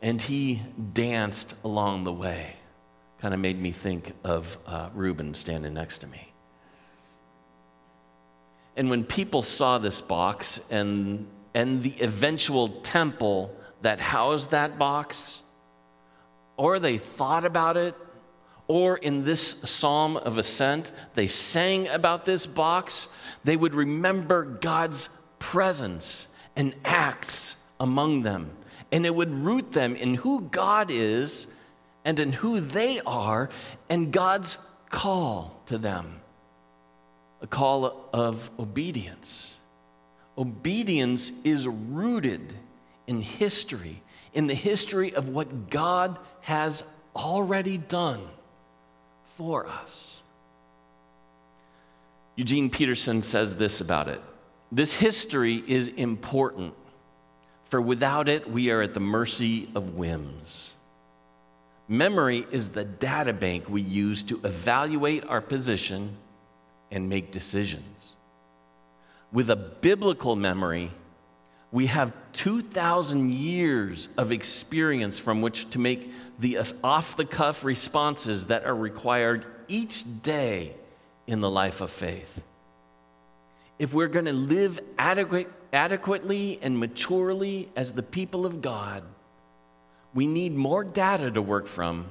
And 0.02 0.20
he 0.20 0.62
danced 0.92 1.54
along 1.64 2.04
the 2.04 2.12
way 2.12 2.56
kind 3.20 3.32
of 3.32 3.40
made 3.40 3.60
me 3.60 3.72
think 3.72 4.12
of 4.24 4.58
uh, 4.66 4.90
Reuben 4.94 5.34
standing 5.34 5.74
next 5.74 5.98
to 5.98 6.06
me. 6.06 6.32
And 8.76 8.90
when 8.90 9.04
people 9.04 9.42
saw 9.42 9.78
this 9.78 10.00
box 10.00 10.60
and, 10.70 11.26
and 11.54 11.82
the 11.82 11.94
eventual 12.02 12.68
temple 12.68 13.56
that 13.82 14.00
housed 14.00 14.50
that 14.50 14.78
box, 14.78 15.40
or 16.56 16.78
they 16.78 16.98
thought 16.98 17.44
about 17.44 17.76
it, 17.76 17.94
or 18.68 18.96
in 18.96 19.24
this 19.24 19.56
psalm 19.64 20.16
of 20.16 20.38
ascent, 20.38 20.92
they 21.14 21.26
sang 21.26 21.88
about 21.88 22.24
this 22.24 22.46
box, 22.46 23.08
they 23.44 23.56
would 23.56 23.74
remember 23.74 24.44
God's 24.44 25.08
presence 25.38 26.26
and 26.54 26.74
acts 26.84 27.56
among 27.78 28.22
them. 28.22 28.50
And 28.92 29.06
it 29.06 29.14
would 29.14 29.32
root 29.32 29.72
them 29.72 29.96
in 29.96 30.14
who 30.14 30.42
God 30.42 30.90
is 30.90 31.46
and 32.06 32.20
in 32.20 32.32
who 32.32 32.60
they 32.60 33.00
are 33.04 33.50
and 33.90 34.12
God's 34.12 34.56
call 34.88 35.60
to 35.66 35.76
them 35.76 36.20
a 37.42 37.46
call 37.46 38.08
of 38.14 38.48
obedience. 38.58 39.56
Obedience 40.38 41.32
is 41.44 41.66
rooted 41.66 42.54
in 43.06 43.20
history, 43.20 44.02
in 44.32 44.46
the 44.46 44.54
history 44.54 45.14
of 45.14 45.28
what 45.28 45.68
God 45.68 46.18
has 46.42 46.84
already 47.14 47.76
done 47.76 48.22
for 49.36 49.66
us. 49.66 50.22
Eugene 52.36 52.70
Peterson 52.70 53.20
says 53.20 53.56
this 53.56 53.80
about 53.80 54.08
it 54.08 54.22
this 54.70 54.94
history 54.94 55.62
is 55.66 55.88
important, 55.88 56.74
for 57.64 57.80
without 57.80 58.28
it, 58.28 58.48
we 58.48 58.70
are 58.70 58.80
at 58.80 58.94
the 58.94 59.00
mercy 59.00 59.68
of 59.74 59.94
whims. 59.94 60.72
Memory 61.88 62.46
is 62.50 62.70
the 62.70 62.84
data 62.84 63.32
bank 63.32 63.68
we 63.68 63.80
use 63.80 64.22
to 64.24 64.40
evaluate 64.42 65.24
our 65.26 65.40
position 65.40 66.16
and 66.90 67.08
make 67.08 67.30
decisions. 67.30 68.16
With 69.32 69.50
a 69.50 69.56
biblical 69.56 70.34
memory, 70.34 70.90
we 71.70 71.86
have 71.86 72.12
2,000 72.32 73.32
years 73.32 74.08
of 74.16 74.32
experience 74.32 75.18
from 75.18 75.42
which 75.42 75.68
to 75.70 75.78
make 75.78 76.10
the 76.38 76.58
off 76.82 77.16
the 77.16 77.24
cuff 77.24 77.64
responses 77.64 78.46
that 78.46 78.64
are 78.64 78.74
required 78.74 79.44
each 79.68 80.04
day 80.22 80.74
in 81.26 81.40
the 81.40 81.50
life 81.50 81.80
of 81.80 81.90
faith. 81.90 82.42
If 83.78 83.94
we're 83.94 84.08
going 84.08 84.24
to 84.24 84.32
live 84.32 84.80
adequate, 84.98 85.52
adequately 85.72 86.58
and 86.62 86.78
maturely 86.78 87.68
as 87.76 87.92
the 87.92 88.02
people 88.02 88.46
of 88.46 88.62
God, 88.62 89.02
we 90.16 90.26
need 90.26 90.54
more 90.54 90.82
data 90.82 91.30
to 91.30 91.42
work 91.42 91.66
from 91.66 92.06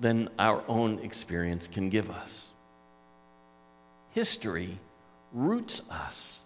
than 0.00 0.30
our 0.38 0.64
own 0.66 0.98
experience 1.00 1.68
can 1.68 1.90
give 1.90 2.10
us. 2.10 2.48
History 4.12 4.78
roots 5.30 5.82
us. 5.90 6.40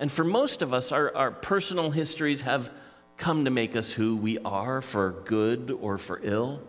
And 0.00 0.10
for 0.10 0.24
most 0.24 0.62
of 0.62 0.74
us, 0.74 0.90
our, 0.90 1.14
our 1.14 1.30
personal 1.30 1.92
histories 1.92 2.40
have 2.40 2.70
come 3.18 3.44
to 3.44 3.52
make 3.52 3.76
us 3.76 3.92
who 3.92 4.16
we 4.16 4.38
are 4.40 4.82
for 4.82 5.12
good 5.24 5.70
or 5.80 5.96
for 5.96 6.18
ill. 6.24 6.60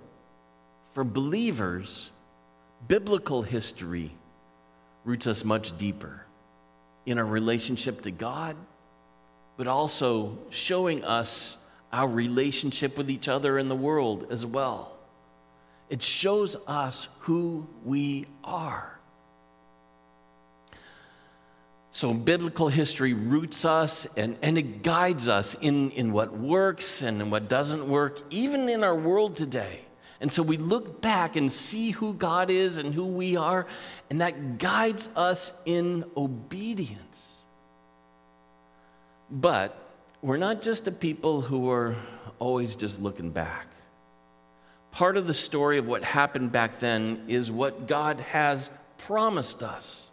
For 0.94 1.04
believers, 1.04 2.12
biblical 2.88 3.42
history 3.42 4.12
roots 5.04 5.26
us 5.26 5.44
much 5.44 5.76
deeper 5.80 6.26
in 7.08 7.18
our 7.18 7.26
relationship 7.26 8.04
to 8.04 8.12
God, 8.12 8.56
but 9.58 9.66
also 9.66 10.38
showing 10.52 11.04
us 11.04 11.58
our 11.92 12.08
relationship 12.08 12.98
with 12.98 13.10
each 13.10 13.28
other 13.28 13.58
in 13.58 13.68
the 13.68 13.76
world 13.76 14.28
as 14.30 14.46
well. 14.46 14.96
It 15.90 16.04
shows 16.04 16.56
us 16.68 17.08
who 17.22 17.68
we 17.84 18.28
are. 18.44 19.00
So, 21.92 22.14
biblical 22.14 22.70
history 22.70 23.14
roots 23.14 23.66
us 23.66 24.08
and, 24.16 24.38
and 24.42 24.58
it 24.58 24.84
guides 24.84 25.28
us 25.28 25.56
in, 25.60 25.92
in 25.92 26.14
what 26.14 26.38
works 26.38 27.02
and 27.02 27.22
in 27.22 27.30
what 27.32 27.50
doesn't 27.50 27.90
work, 27.90 28.22
even 28.30 28.70
in 28.70 28.84
our 28.84 28.96
world 28.96 29.36
today. 29.36 29.82
And 30.22 30.32
so 30.32 30.44
we 30.44 30.58
look 30.58 31.02
back 31.02 31.36
and 31.36 31.52
see 31.52 31.92
who 31.92 32.14
God 32.14 32.50
is 32.50 32.78
and 32.78 32.94
who 32.94 33.08
we 33.08 33.38
are, 33.38 33.68
and 34.10 34.22
that 34.22 34.58
guides 34.58 35.10
us 35.16 35.54
in 35.66 36.04
obedience. 36.16 37.46
But 39.32 39.89
we're 40.22 40.38
not 40.38 40.62
just 40.62 40.88
a 40.88 40.92
people 40.92 41.42
who 41.42 41.70
are 41.70 41.96
always 42.40 42.76
just 42.76 43.02
looking 43.02 43.32
back. 43.32 43.68
Part 44.92 45.18
of 45.18 45.28
the 45.28 45.34
story 45.34 45.78
of 45.78 45.86
what 45.86 46.04
happened 46.04 46.52
back 46.52 46.80
then 46.80 47.26
is 47.28 47.52
what 47.52 47.88
God 47.88 48.20
has 48.20 48.70
promised 48.98 49.62
us. 49.62 50.10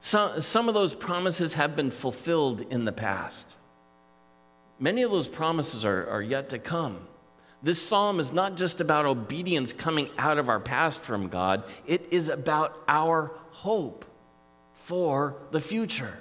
Some, 0.00 0.40
some 0.40 0.68
of 0.68 0.74
those 0.74 0.94
promises 0.94 1.54
have 1.54 1.74
been 1.74 1.90
fulfilled 1.90 2.60
in 2.70 2.84
the 2.84 2.92
past. 2.92 3.56
Many 4.78 5.02
of 5.02 5.10
those 5.10 5.26
promises 5.26 5.84
are, 5.84 6.08
are 6.08 6.22
yet 6.22 6.50
to 6.50 6.58
come. 6.58 7.08
This 7.62 7.84
psalm 7.84 8.20
is 8.20 8.32
not 8.32 8.56
just 8.56 8.80
about 8.80 9.06
obedience 9.06 9.72
coming 9.72 10.08
out 10.16 10.38
of 10.38 10.48
our 10.48 10.60
past 10.60 11.02
from 11.02 11.28
God, 11.28 11.64
it 11.86 12.12
is 12.12 12.28
about 12.28 12.80
our 12.86 13.32
hope 13.50 14.04
for 14.74 15.36
the 15.50 15.60
future. 15.60 16.20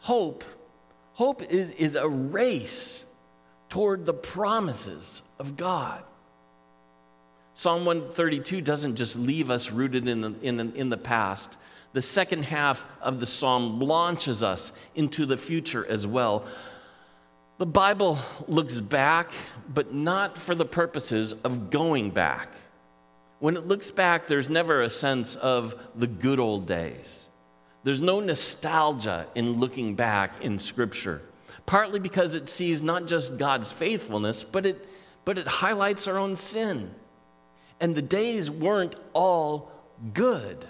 Hope, 0.00 0.42
hope 1.20 1.42
is, 1.52 1.70
is 1.72 1.96
a 1.96 2.08
race 2.08 3.04
toward 3.68 4.06
the 4.06 4.14
promises 4.14 5.20
of 5.38 5.54
God. 5.54 6.02
Psalm 7.52 7.84
132 7.84 8.62
doesn't 8.62 8.96
just 8.96 9.16
leave 9.16 9.50
us 9.50 9.70
rooted 9.70 10.08
in, 10.08 10.22
the, 10.22 10.34
in, 10.40 10.58
in 10.74 10.88
the 10.88 10.96
past. 10.96 11.58
The 11.92 12.00
second 12.00 12.46
half 12.46 12.86
of 13.02 13.20
the 13.20 13.26
psalm 13.26 13.80
launches 13.80 14.42
us 14.42 14.72
into 14.94 15.26
the 15.26 15.36
future 15.36 15.86
as 15.86 16.06
well. 16.06 16.46
The 17.58 17.66
Bible 17.66 18.18
looks 18.48 18.80
back, 18.80 19.30
but 19.68 19.92
not 19.92 20.38
for 20.38 20.54
the 20.54 20.64
purposes 20.64 21.34
of 21.44 21.68
going 21.68 22.12
back. 22.12 22.48
When 23.40 23.58
it 23.58 23.68
looks 23.68 23.90
back, 23.90 24.26
there's 24.26 24.48
never 24.48 24.80
a 24.80 24.88
sense 24.88 25.36
of 25.36 25.74
the 25.94 26.06
good 26.06 26.40
old 26.40 26.64
days. 26.64 27.28
There's 27.82 28.02
no 28.02 28.20
nostalgia 28.20 29.26
in 29.34 29.58
looking 29.58 29.94
back 29.94 30.42
in 30.42 30.58
Scripture, 30.58 31.22
partly 31.66 31.98
because 31.98 32.34
it 32.34 32.48
sees 32.50 32.82
not 32.82 33.06
just 33.06 33.38
God's 33.38 33.72
faithfulness, 33.72 34.44
but 34.44 34.66
it, 34.66 34.88
but 35.24 35.38
it 35.38 35.46
highlights 35.46 36.06
our 36.06 36.18
own 36.18 36.36
sin. 36.36 36.94
And 37.80 37.94
the 37.94 38.02
days 38.02 38.50
weren't 38.50 38.96
all 39.14 39.72
good. 40.12 40.66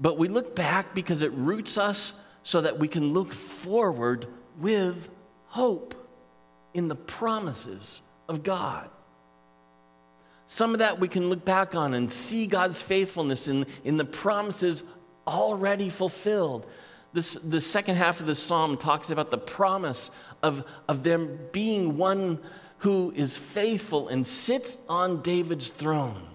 But 0.00 0.18
we 0.18 0.28
look 0.28 0.56
back 0.56 0.94
because 0.94 1.22
it 1.22 1.32
roots 1.32 1.78
us 1.78 2.12
so 2.42 2.60
that 2.60 2.78
we 2.78 2.88
can 2.88 3.12
look 3.12 3.32
forward 3.32 4.26
with 4.58 5.08
hope 5.48 5.94
in 6.74 6.88
the 6.88 6.96
promises 6.96 8.02
of 8.28 8.42
God. 8.42 8.90
Some 10.48 10.72
of 10.72 10.78
that 10.78 11.00
we 11.00 11.08
can 11.08 11.28
look 11.28 11.44
back 11.44 11.74
on 11.74 11.94
and 11.94 12.10
see 12.10 12.46
God's 12.46 12.80
faithfulness 12.80 13.48
in, 13.48 13.66
in 13.84 13.96
the 13.96 14.04
promises 14.04 14.84
already 15.26 15.88
fulfilled. 15.88 16.66
This, 17.12 17.34
the 17.34 17.60
second 17.60 17.96
half 17.96 18.20
of 18.20 18.26
the 18.26 18.34
psalm 18.34 18.76
talks 18.76 19.10
about 19.10 19.30
the 19.30 19.38
promise 19.38 20.10
of, 20.42 20.64
of 20.88 21.02
them 21.02 21.38
being 21.52 21.96
one 21.96 22.40
who 22.78 23.12
is 23.16 23.36
faithful 23.36 24.08
and 24.08 24.26
sits 24.26 24.76
on 24.88 25.22
David's 25.22 25.68
throne. 25.70 26.26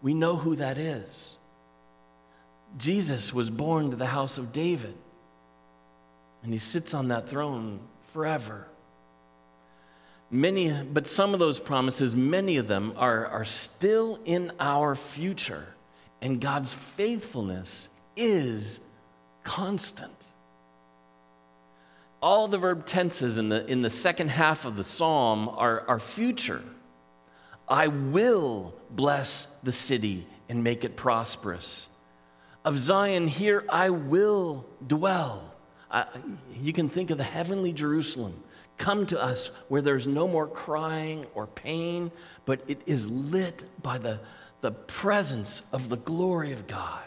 We 0.00 0.14
know 0.14 0.36
who 0.36 0.56
that 0.56 0.78
is. 0.78 1.36
Jesus 2.76 3.32
was 3.32 3.50
born 3.50 3.90
to 3.90 3.96
the 3.96 4.06
house 4.06 4.38
of 4.38 4.52
David, 4.52 4.94
and 6.42 6.52
he 6.52 6.58
sits 6.58 6.94
on 6.94 7.08
that 7.08 7.28
throne 7.28 7.80
forever. 8.12 8.68
Many, 10.30 10.70
but 10.70 11.06
some 11.06 11.32
of 11.32 11.40
those 11.40 11.58
promises, 11.58 12.14
many 12.14 12.58
of 12.58 12.68
them 12.68 12.92
are, 12.96 13.26
are 13.26 13.46
still 13.46 14.18
in 14.24 14.52
our 14.60 14.94
future, 14.94 15.68
and 16.20 16.40
God's 16.40 16.72
faithfulness 16.72 17.88
is 18.16 18.80
constant. 19.44 20.12
All 22.20 22.48
the 22.48 22.58
verb 22.58 22.84
tenses 22.84 23.38
in 23.38 23.48
the, 23.48 23.64
in 23.66 23.82
the 23.82 23.90
second 23.90 24.30
half 24.30 24.64
of 24.64 24.76
the 24.76 24.84
psalm 24.84 25.48
are, 25.48 25.84
are 25.88 26.00
future. 26.00 26.62
I 27.68 27.88
will 27.88 28.74
bless 28.90 29.46
the 29.62 29.72
city 29.72 30.26
and 30.48 30.64
make 30.64 30.84
it 30.84 30.96
prosperous. 30.96 31.88
Of 32.64 32.78
Zion, 32.78 33.28
here 33.28 33.64
I 33.68 33.90
will 33.90 34.66
dwell. 34.84 35.54
Uh, 35.90 36.04
you 36.60 36.72
can 36.72 36.88
think 36.88 37.10
of 37.10 37.18
the 37.18 37.24
heavenly 37.24 37.72
Jerusalem. 37.72 38.42
Come 38.78 39.06
to 39.06 39.22
us 39.22 39.50
where 39.68 39.82
there's 39.82 40.06
no 40.06 40.26
more 40.26 40.46
crying 40.46 41.26
or 41.34 41.46
pain, 41.46 42.10
but 42.46 42.62
it 42.68 42.80
is 42.86 43.08
lit 43.08 43.64
by 43.82 43.98
the, 43.98 44.20
the 44.60 44.72
presence 44.72 45.62
of 45.72 45.88
the 45.88 45.96
glory 45.96 46.52
of 46.52 46.66
God. 46.66 47.02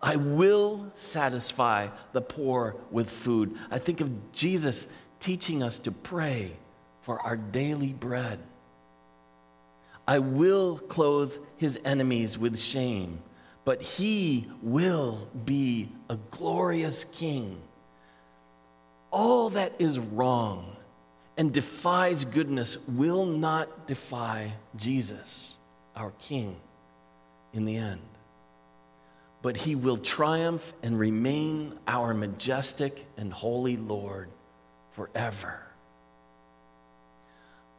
I 0.00 0.16
will 0.16 0.92
satisfy 0.94 1.88
the 2.12 2.20
poor 2.20 2.76
with 2.90 3.08
food. 3.08 3.56
I 3.70 3.78
think 3.78 4.00
of 4.00 4.32
Jesus 4.32 4.88
teaching 5.20 5.62
us 5.62 5.78
to 5.80 5.92
pray 5.92 6.52
for 7.02 7.20
our 7.20 7.36
daily 7.36 7.92
bread. 7.92 8.40
I 10.06 10.18
will 10.18 10.78
clothe 10.78 11.34
his 11.56 11.78
enemies 11.84 12.36
with 12.36 12.58
shame 12.58 13.22
but 13.64 13.82
he 13.82 14.48
will 14.60 15.28
be 15.44 15.88
a 16.08 16.16
glorious 16.30 17.06
king. 17.12 17.60
All 19.10 19.50
that 19.50 19.74
is 19.78 19.98
wrong 19.98 20.76
and 21.36 21.52
defies 21.52 22.24
goodness 22.24 22.76
will 22.88 23.24
not 23.24 23.86
defy 23.86 24.54
Jesus, 24.76 25.56
our 25.96 26.12
king, 26.18 26.56
in 27.52 27.64
the 27.64 27.76
end. 27.76 28.00
But 29.42 29.56
he 29.56 29.74
will 29.74 29.96
triumph 29.96 30.72
and 30.82 30.98
remain 30.98 31.78
our 31.86 32.14
majestic 32.14 33.06
and 33.16 33.32
holy 33.32 33.76
Lord 33.76 34.28
forever. 34.92 35.60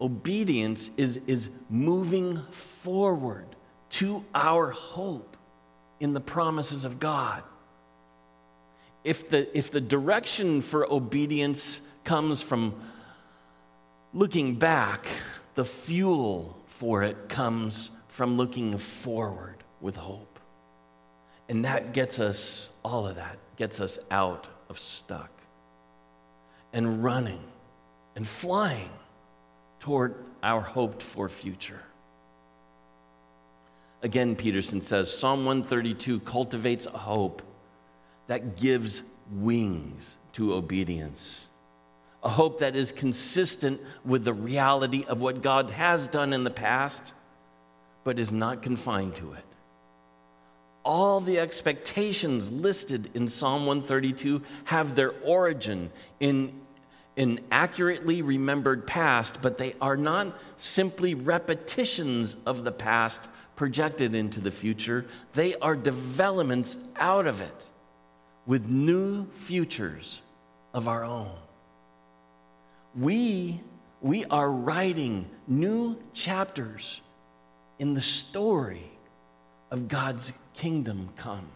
Obedience 0.02 0.92
is, 0.98 1.20
is 1.28 1.50
moving 1.70 2.44
forward 2.52 3.46
to 3.92 4.26
our 4.36 4.72
hope 4.72 5.38
in 6.00 6.14
the 6.14 6.20
promises 6.20 6.84
of 6.84 7.00
God. 7.00 7.44
If 9.04 9.30
the, 9.30 9.58
if 9.58 9.72
the 9.72 9.82
direction 9.82 10.62
for 10.62 10.92
obedience 10.92 11.80
comes 12.04 12.42
from 12.42 12.76
looking 14.14 14.56
back, 14.56 15.06
the 15.56 15.64
fuel 15.64 16.58
for 16.68 17.04
it 17.04 17.30
comes 17.30 17.92
from 18.14 18.38
looking 18.38 18.78
forward 18.78 19.56
with 19.82 19.96
hope. 19.96 20.38
And 21.50 21.66
that 21.66 21.94
gets 21.94 22.20
us, 22.20 22.70
all 22.86 23.08
of 23.08 23.16
that 23.16 23.40
gets 23.58 23.80
us 23.80 23.98
out 24.12 24.48
of 24.70 24.78
stuck 24.78 25.32
and 26.74 27.04
running 27.04 27.44
and 28.16 28.28
flying 28.28 28.92
toward 29.80 30.14
our 30.44 30.62
hoped 30.62 31.02
for 31.02 31.28
future. 31.28 31.82
Again, 34.04 34.36
Peterson 34.36 34.80
says 34.80 35.12
Psalm 35.12 35.44
132 35.44 36.20
cultivates 36.20 36.86
a 36.86 36.92
hope 36.92 37.42
that 38.28 38.58
gives 38.58 39.02
wings 39.32 40.18
to 40.34 40.54
obedience. 40.54 41.48
A 42.22 42.30
hope 42.30 42.60
that 42.60 42.76
is 42.76 42.92
consistent 42.92 43.82
with 44.06 44.24
the 44.24 44.34
reality 44.34 45.04
of 45.08 45.20
what 45.20 45.42
God 45.42 45.72
has 45.72 46.06
done 46.06 46.32
in 46.32 46.44
the 46.44 46.52
past, 46.52 47.14
but 48.04 48.20
is 48.20 48.32
not 48.32 48.62
confined 48.62 49.16
to 49.16 49.34
it. 49.34 49.46
All 50.84 51.22
the 51.22 51.40
expectations 51.40 52.52
listed 52.52 53.10
in 53.14 53.30
Psalm 53.30 53.66
132 53.66 54.42
have 54.66 54.96
their 54.96 55.12
origin 55.24 55.92
in 56.20 56.60
an 57.16 57.40
accurately 57.52 58.22
remembered 58.22 58.88
past, 58.88 59.38
but 59.42 59.58
they 59.58 59.76
are 59.80 59.96
not 59.96 60.38
simply 60.58 61.14
repetitions 61.14 62.36
of 62.46 62.64
the 62.64 62.72
past 62.72 63.30
projected 63.56 64.16
into 64.16 64.40
the 64.40 64.52
future, 64.52 65.06
they 65.34 65.56
are 65.56 65.76
developments 65.76 66.78
out 66.96 67.28
of 67.28 67.40
it 67.40 67.68
with 68.46 68.68
new 68.68 69.26
futures 69.34 70.22
of 70.74 70.88
our 70.88 71.04
own. 71.04 71.32
We, 72.96 73.62
we 74.02 74.26
are 74.26 74.50
writing 74.50 75.28
new 75.48 75.98
chapters 76.14 77.00
in 77.84 77.96
the 77.96 78.02
story 78.02 78.90
of 79.70 79.90
God's 79.90 80.32
kingdom 80.54 81.10
come. 81.18 81.50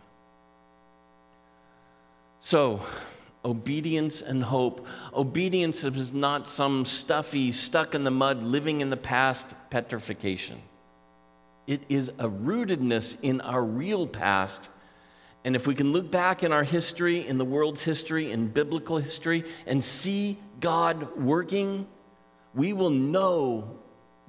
So, 2.42 2.82
obedience 3.46 4.22
and 4.22 4.44
hope. 4.44 4.86
Obedience 5.13 5.86
is 5.86 6.12
not 6.12 6.50
some 6.50 6.84
stuffy, 6.84 7.54
stuck 7.54 7.96
in 7.96 8.04
the 8.04 8.12
mud, 8.12 8.44
living 8.44 8.82
in 8.82 8.90
the 8.90 8.98
past 8.98 9.54
petrification. 9.70 10.62
It 11.66 11.84
is 11.88 12.10
a 12.10 12.28
rootedness 12.28 13.16
in 13.22 13.40
our 13.40 13.63
real 13.63 14.06
past. 14.06 14.70
And 15.46 15.56
if 15.56 15.66
we 15.66 15.76
can 15.76 15.94
look 15.94 16.12
back 16.12 16.44
in 16.44 16.52
our 16.52 16.66
history, 16.66 17.26
in 17.26 17.38
the 17.38 17.46
world's 17.46 17.86
history, 17.86 18.34
in 18.34 18.50
biblical 18.50 18.98
history, 18.98 19.46
and 19.66 19.82
see 19.82 20.38
God 20.60 21.16
working, 21.16 21.88
we 22.54 22.74
will 22.74 22.90
know 22.90 23.80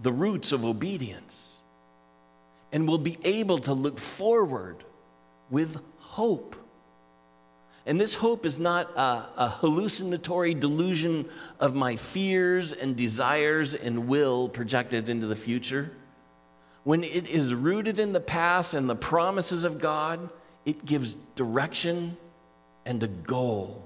the 0.00 0.12
roots 0.12 0.52
of 0.52 0.64
obedience. 0.64 1.57
And 2.72 2.87
we'll 2.87 2.98
be 2.98 3.18
able 3.24 3.59
to 3.61 3.72
look 3.72 3.98
forward 3.98 4.85
with 5.50 5.81
hope. 5.98 6.57
And 7.87 7.98
this 7.98 8.12
hope 8.14 8.44
is 8.44 8.59
not 8.59 8.90
a, 8.96 9.26
a, 9.37 9.48
hallucinatory 9.48 10.52
delusion 10.52 11.26
of 11.59 11.74
my 11.74 11.96
fears 11.96 12.72
and 12.72 12.94
desires 12.94 13.74
and 13.74 14.09
will 14.09 14.50
projected 14.50 15.09
into 15.09 15.26
the 15.26 15.37
future. 15.37 15.90
When 16.85 17.02
it 17.02 17.26
is 17.26 17.54
rooted 17.54 17.98
in 17.98 18.12
the 18.12 18.20
past 18.20 18.74
and 18.74 18.90
the 18.90 18.96
promises 18.96 19.64
of 19.64 19.81
God, 19.81 20.28
it 20.66 20.85
gives 20.85 21.16
direction 21.35 22.18
and 22.85 23.02
a 23.02 23.09
goal. 23.09 23.85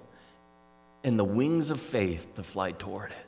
and 1.05 1.19
the 1.19 1.25
wings 1.25 1.71
of 1.71 1.81
faith 1.81 2.35
to 2.37 2.43
fly 2.45 2.71
toward 2.73 3.11
it. 3.11 3.27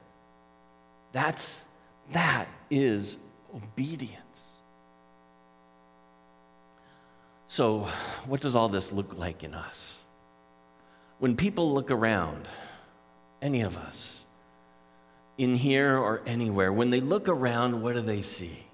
That's, 1.12 1.64
that 2.12 2.48
is 2.70 3.18
obedience. 3.54 4.53
So, 7.54 7.86
what 8.26 8.40
does 8.40 8.56
all 8.56 8.68
this 8.68 8.90
look 8.90 9.16
like 9.16 9.44
in 9.44 9.54
us? 9.54 9.98
When 11.20 11.36
people 11.36 11.72
look 11.72 11.92
around, 11.92 12.48
any 13.40 13.60
of 13.60 13.76
us, 13.76 14.24
in 15.38 15.54
here 15.54 15.96
or 15.96 16.20
anywhere, 16.26 16.72
when 16.72 16.90
they 16.90 16.98
look 16.98 17.28
around, 17.28 17.80
what 17.80 17.94
do 17.94 18.00
they 18.00 18.22
see? 18.22 18.66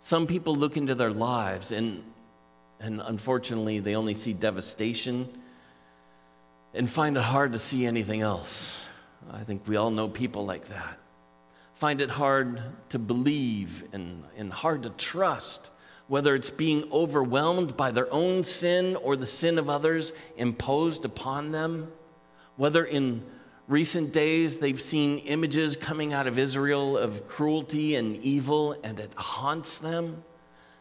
Some 0.00 0.26
people 0.26 0.54
look 0.54 0.78
into 0.78 0.94
their 0.94 1.10
lives 1.10 1.72
and, 1.72 2.02
and 2.80 3.02
unfortunately, 3.02 3.80
they 3.80 3.96
only 3.96 4.14
see 4.14 4.32
devastation 4.32 5.28
and 6.72 6.88
find 6.88 7.18
it 7.18 7.22
hard 7.22 7.52
to 7.52 7.58
see 7.58 7.84
anything 7.84 8.22
else. 8.22 8.80
I 9.30 9.44
think 9.44 9.68
we 9.68 9.76
all 9.76 9.90
know 9.90 10.08
people 10.08 10.46
like 10.46 10.68
that. 10.68 10.98
Find 11.74 12.00
it 12.00 12.08
hard 12.08 12.62
to 12.88 12.98
believe 12.98 13.84
and, 13.92 14.24
and 14.38 14.50
hard 14.50 14.84
to 14.84 14.88
trust, 14.88 15.68
whether 16.08 16.34
it's 16.34 16.50
being 16.50 16.88
overwhelmed 16.92 17.76
by 17.76 17.90
their 17.90 18.12
own 18.12 18.44
sin 18.44 18.96
or 18.96 19.16
the 19.16 19.26
sin 19.26 19.58
of 19.58 19.70
others 19.70 20.12
imposed 20.36 21.04
upon 21.04 21.50
them, 21.50 21.90
whether 22.56 22.84
in 22.84 23.24
recent 23.68 24.12
days 24.12 24.58
they've 24.58 24.80
seen 24.80 25.18
images 25.20 25.76
coming 25.76 26.12
out 26.12 26.26
of 26.26 26.38
Israel 26.38 26.98
of 26.98 27.26
cruelty 27.26 27.94
and 27.94 28.16
evil 28.16 28.76
and 28.84 29.00
it 29.00 29.12
haunts 29.16 29.78
them. 29.78 30.22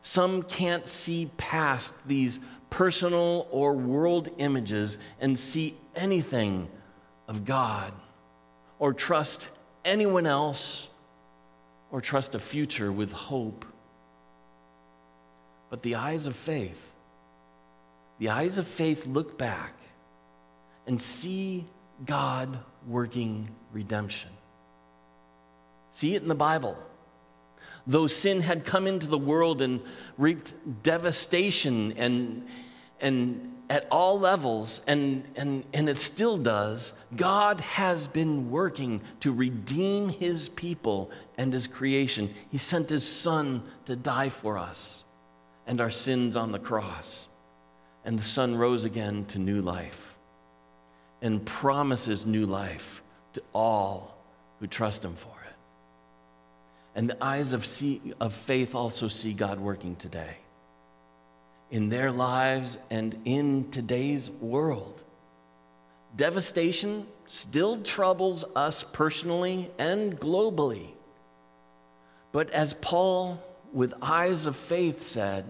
Some 0.01 0.43
can't 0.43 0.87
see 0.87 1.31
past 1.37 1.93
these 2.05 2.39
personal 2.69 3.47
or 3.51 3.73
world 3.73 4.29
images 4.37 4.97
and 5.21 5.39
see 5.39 5.77
anything 5.95 6.67
of 7.27 7.45
God 7.45 7.93
or 8.79 8.91
trust 8.93 9.47
anyone 9.85 10.25
else 10.25 10.89
or 11.91 12.01
trust 12.01 12.35
a 12.35 12.39
future 12.39 12.91
with 12.91 13.13
hope. 13.13 13.63
But 15.73 15.81
the 15.81 15.95
eyes 15.95 16.27
of 16.27 16.35
faith, 16.35 16.93
the 18.19 18.29
eyes 18.29 18.59
of 18.59 18.67
faith 18.67 19.07
look 19.07 19.39
back 19.39 19.73
and 20.85 21.01
see 21.01 21.65
God 22.05 22.59
working 22.87 23.49
redemption. 23.71 24.29
See 25.89 26.13
it 26.13 26.21
in 26.21 26.27
the 26.27 26.35
Bible. 26.35 26.77
Though 27.87 28.05
sin 28.05 28.41
had 28.41 28.65
come 28.65 28.85
into 28.85 29.07
the 29.07 29.17
world 29.17 29.63
and 29.63 29.81
reaped 30.15 30.53
devastation 30.83 31.93
and, 31.93 32.45
and 33.01 33.57
at 33.67 33.87
all 33.89 34.19
levels, 34.19 34.79
and, 34.85 35.23
and, 35.35 35.63
and 35.73 35.89
it 35.89 35.97
still 35.97 36.37
does, 36.37 36.93
God 37.15 37.61
has 37.61 38.07
been 38.07 38.51
working 38.51 39.01
to 39.21 39.33
redeem 39.33 40.09
his 40.09 40.49
people 40.49 41.09
and 41.35 41.51
his 41.51 41.65
creation. 41.65 42.31
He 42.51 42.59
sent 42.59 42.89
his 42.89 43.07
son 43.07 43.63
to 43.85 43.95
die 43.95 44.29
for 44.29 44.59
us 44.59 45.03
and 45.67 45.81
our 45.81 45.91
sins 45.91 46.35
on 46.35 46.51
the 46.51 46.59
cross. 46.59 47.27
And 48.05 48.19
the 48.19 48.23
son 48.23 48.55
rose 48.55 48.83
again 48.83 49.25
to 49.27 49.39
new 49.39 49.61
life 49.61 50.13
and 51.21 51.45
promises 51.45 52.25
new 52.25 52.45
life 52.45 53.01
to 53.33 53.41
all 53.53 54.15
who 54.59 54.67
trust 54.67 55.05
him 55.05 55.15
for 55.15 55.29
it. 55.29 55.55
And 56.95 57.09
the 57.09 57.23
eyes 57.23 57.53
of, 57.53 57.65
see, 57.65 58.01
of 58.19 58.33
faith 58.33 58.75
also 58.75 59.07
see 59.07 59.33
God 59.33 59.59
working 59.59 59.95
today 59.95 60.35
in 61.71 61.89
their 61.89 62.11
lives 62.11 62.77
and 62.91 63.17
in 63.25 63.71
today's 63.71 64.29
world. 64.29 65.01
Devastation 66.15 67.07
still 67.25 67.77
troubles 67.81 68.45
us 68.55 68.83
personally 68.83 69.71
and 69.79 70.19
globally. 70.19 70.89
But 72.31 72.51
as 72.51 72.75
Paul, 72.75 73.41
with 73.73 73.93
eyes 74.01 74.45
of 74.45 74.55
faith, 74.55 75.03
said, 75.03 75.45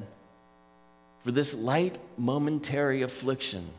for 1.24 1.32
this 1.32 1.54
light 1.54 2.00
momentary 2.18 3.02
affliction 3.02 3.70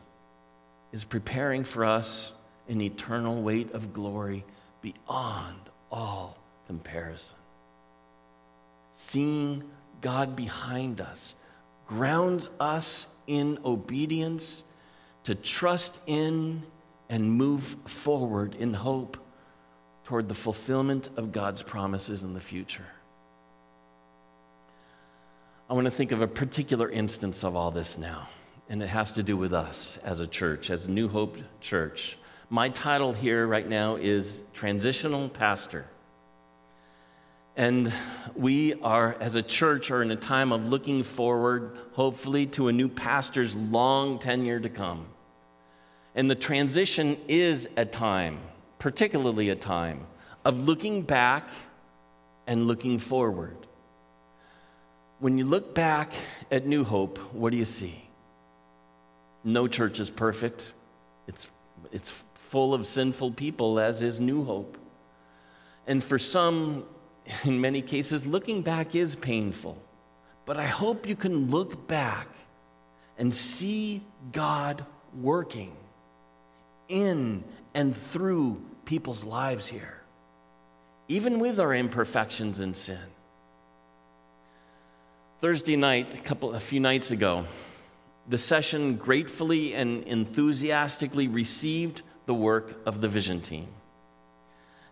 is 0.91 1.03
preparing 1.03 1.63
for 1.63 1.85
us 1.85 2.31
an 2.67 2.81
eternal 2.81 3.41
weight 3.41 3.73
of 3.73 3.93
glory 3.93 4.43
beyond 4.81 5.59
all 5.91 6.37
comparison. 6.67 7.35
Seeing 8.91 9.63
God 10.01 10.35
behind 10.35 11.01
us 11.01 11.35
grounds 11.87 12.49
us 12.59 13.07
in 13.27 13.59
obedience 13.65 14.63
to 15.25 15.35
trust 15.35 15.99
in 16.07 16.63
and 17.09 17.31
move 17.31 17.75
forward 17.85 18.55
in 18.55 18.73
hope 18.73 19.17
toward 20.05 20.27
the 20.29 20.35
fulfillment 20.35 21.09
of 21.17 21.31
God's 21.31 21.61
promises 21.61 22.23
in 22.23 22.33
the 22.33 22.41
future. 22.41 22.85
I 25.67 25.73
want 25.73 25.85
to 25.85 25.91
think 25.91 26.11
of 26.11 26.21
a 26.21 26.27
particular 26.27 26.87
instance 26.91 27.43
of 27.43 27.55
all 27.55 27.71
this 27.71 27.97
now, 27.97 28.29
and 28.69 28.83
it 28.83 28.87
has 28.87 29.13
to 29.13 29.23
do 29.23 29.35
with 29.35 29.51
us 29.51 29.97
as 30.03 30.19
a 30.19 30.27
church, 30.27 30.69
as 30.69 30.87
New 30.87 31.07
Hope 31.07 31.39
Church. 31.59 32.19
My 32.51 32.69
title 32.69 33.13
here 33.13 33.47
right 33.47 33.67
now 33.67 33.95
is 33.95 34.43
Transitional 34.53 35.27
Pastor. 35.27 35.87
And 37.55 37.91
we 38.35 38.75
are, 38.75 39.17
as 39.19 39.33
a 39.33 39.41
church, 39.41 39.89
are 39.89 40.03
in 40.03 40.11
a 40.11 40.15
time 40.15 40.51
of 40.51 40.69
looking 40.69 41.01
forward, 41.01 41.75
hopefully, 41.93 42.45
to 42.47 42.67
a 42.67 42.71
new 42.71 42.87
pastor's 42.87 43.55
long 43.55 44.19
tenure 44.19 44.59
to 44.59 44.69
come. 44.69 45.07
And 46.13 46.29
the 46.29 46.35
transition 46.35 47.17
is 47.27 47.67
a 47.75 47.85
time, 47.85 48.37
particularly 48.77 49.49
a 49.49 49.55
time, 49.55 50.05
of 50.43 50.67
looking 50.67 51.01
back 51.01 51.49
and 52.45 52.67
looking 52.67 52.99
forward. 52.99 53.64
When 55.19 55.37
you 55.37 55.45
look 55.45 55.73
back 55.73 56.13
at 56.51 56.65
New 56.65 56.83
Hope, 56.83 57.17
what 57.33 57.51
do 57.51 57.57
you 57.57 57.65
see? 57.65 58.03
No 59.43 59.67
church 59.67 59.99
is 59.99 60.09
perfect. 60.09 60.73
It's, 61.27 61.49
it's 61.91 62.23
full 62.33 62.73
of 62.73 62.85
sinful 62.85 63.31
people, 63.31 63.79
as 63.79 64.01
is 64.01 64.19
New 64.19 64.43
Hope. 64.43 64.77
And 65.87 66.03
for 66.03 66.19
some, 66.19 66.85
in 67.45 67.61
many 67.61 67.81
cases, 67.81 68.25
looking 68.25 68.61
back 68.61 68.95
is 68.95 69.15
painful. 69.15 69.81
But 70.45 70.57
I 70.57 70.67
hope 70.67 71.07
you 71.07 71.15
can 71.15 71.49
look 71.49 71.87
back 71.87 72.27
and 73.17 73.33
see 73.33 74.03
God 74.31 74.85
working 75.19 75.75
in 76.87 77.43
and 77.73 77.95
through 77.95 78.61
people's 78.83 79.23
lives 79.23 79.67
here, 79.67 80.01
even 81.07 81.39
with 81.39 81.59
our 81.59 81.73
imperfections 81.73 82.59
and 82.59 82.75
sin. 82.75 82.99
Thursday 85.41 85.75
night, 85.75 86.13
a 86.13 86.17
couple 86.17 86.53
a 86.53 86.59
few 86.59 86.79
nights 86.79 87.11
ago, 87.11 87.45
the 88.27 88.37
session 88.37 88.95
gratefully 88.95 89.73
and 89.73 90.03
enthusiastically 90.03 91.27
received 91.27 92.01
the 92.25 92.33
work 92.33 92.81
of 92.85 93.01
the 93.01 93.07
vision 93.07 93.41
team. 93.41 93.67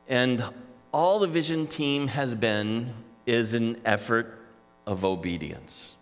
And 0.08 0.44
all 0.92 1.20
the 1.20 1.28
vision 1.28 1.66
team 1.68 2.08
has 2.10 2.36
been 2.36 2.94
is 3.26 3.54
an 3.54 3.82
effort 3.86 4.40
of 4.86 5.06
obedience. 5.06 5.96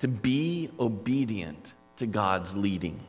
To 0.00 0.08
be 0.08 0.70
obedient 0.78 1.72
to 1.96 2.06
God's 2.06 2.54
leading. 2.54 3.00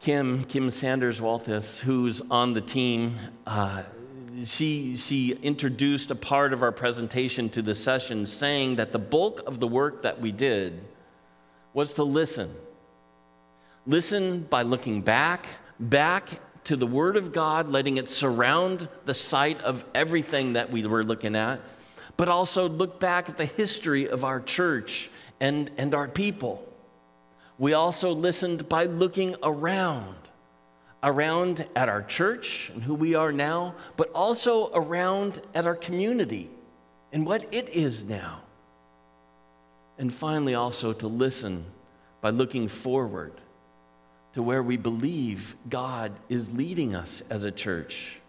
Kim, 0.00 0.44
Kim 0.44 0.70
Sanders 0.70 1.20
Walthus, 1.20 1.80
who's 1.80 2.20
on 2.30 2.52
the 2.52 2.60
team, 2.60 3.16
uh, 3.46 3.84
she, 4.44 4.96
she 4.96 5.32
introduced 5.32 6.10
a 6.10 6.14
part 6.14 6.52
of 6.52 6.62
our 6.62 6.72
presentation 6.72 7.48
to 7.50 7.62
the 7.62 7.74
session 7.74 8.26
saying 8.26 8.76
that 8.76 8.92
the 8.92 8.98
bulk 8.98 9.42
of 9.46 9.60
the 9.60 9.68
work 9.68 10.02
that 10.02 10.20
we 10.20 10.32
did 10.32 10.80
was 11.72 11.94
to 11.94 12.02
listen. 12.02 12.54
Listen 13.86 14.42
by 14.42 14.62
looking 14.62 15.02
back, 15.02 15.46
back 15.78 16.40
to 16.64 16.76
the 16.76 16.86
Word 16.86 17.16
of 17.16 17.32
God, 17.32 17.68
letting 17.68 17.96
it 17.96 18.08
surround 18.08 18.88
the 19.04 19.14
sight 19.14 19.60
of 19.62 19.84
everything 19.94 20.54
that 20.54 20.70
we 20.70 20.84
were 20.86 21.04
looking 21.04 21.36
at, 21.36 21.60
but 22.16 22.28
also 22.28 22.68
look 22.68 22.98
back 22.98 23.28
at 23.28 23.36
the 23.36 23.44
history 23.44 24.08
of 24.08 24.24
our 24.24 24.40
church 24.40 25.10
and, 25.40 25.70
and 25.76 25.94
our 25.94 26.08
people. 26.08 26.66
We 27.58 27.72
also 27.72 28.12
listened 28.12 28.68
by 28.68 28.84
looking 28.84 29.36
around, 29.42 30.16
around 31.02 31.66
at 31.76 31.88
our 31.88 32.02
church 32.02 32.70
and 32.74 32.82
who 32.82 32.94
we 32.94 33.14
are 33.14 33.32
now, 33.32 33.74
but 33.96 34.10
also 34.12 34.70
around 34.72 35.40
at 35.54 35.66
our 35.66 35.74
community 35.74 36.50
and 37.12 37.26
what 37.26 37.46
it 37.54 37.68
is 37.68 38.04
now. 38.04 38.40
And 39.98 40.12
finally, 40.12 40.54
also 40.54 40.92
to 40.94 41.06
listen 41.06 41.64
by 42.20 42.30
looking 42.30 42.68
forward 42.68 43.32
to 44.34 44.42
where 44.42 44.62
we 44.62 44.76
believe 44.76 45.56
God 45.68 46.12
is 46.28 46.50
leading 46.52 46.94
us 46.94 47.22
as 47.30 47.44
a 47.44 47.50
church. 47.50 48.20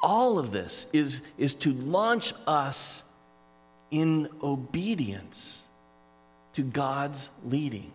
All 0.00 0.38
of 0.38 0.52
this 0.52 0.86
is, 0.92 1.22
is 1.38 1.54
to 1.56 1.72
launch 1.72 2.32
us 2.46 3.02
in 3.90 4.28
obedience 4.42 5.62
to 6.52 6.62
God's 6.62 7.28
leading. 7.44 7.92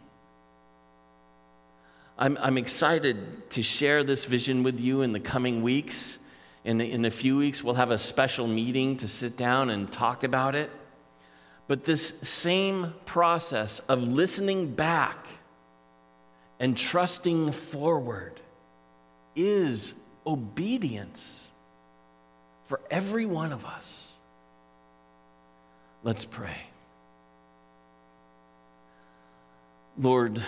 I'm, 2.18 2.38
I'm 2.42 2.58
excited 2.58 3.50
to 3.52 3.64
share 3.64 4.04
this 4.04 4.26
vision 4.26 4.64
with 4.64 4.80
you 4.80 5.02
in 5.02 5.12
the 5.12 5.20
coming 5.20 5.62
weeks. 5.64 6.20
In, 6.64 6.80
in 6.80 7.06
a 7.06 7.12
few 7.12 7.38
weeks, 7.38 7.64
we'll 7.64 7.76
have 7.76 7.92
a 7.92 7.98
special 7.98 8.48
meeting 8.48 8.98
to 8.98 9.08
sit 9.08 9.36
down 9.36 9.70
and 9.70 9.92
talk 9.92 10.24
about 10.24 10.54
it. 10.56 10.70
But 11.68 11.86
this 11.86 12.14
same 12.22 12.94
process 13.06 13.80
of 13.88 14.04
listening 14.04 14.74
back 14.74 15.26
and 16.60 16.78
trusting 16.78 17.54
forward 17.54 18.40
is 19.36 19.94
obedience 20.28 21.50
for 22.66 22.82
every 22.92 23.26
one 23.26 23.52
of 23.52 23.66
us. 23.66 24.10
Let's 26.04 26.26
pray. 26.26 26.58
Lord, 29.98 30.42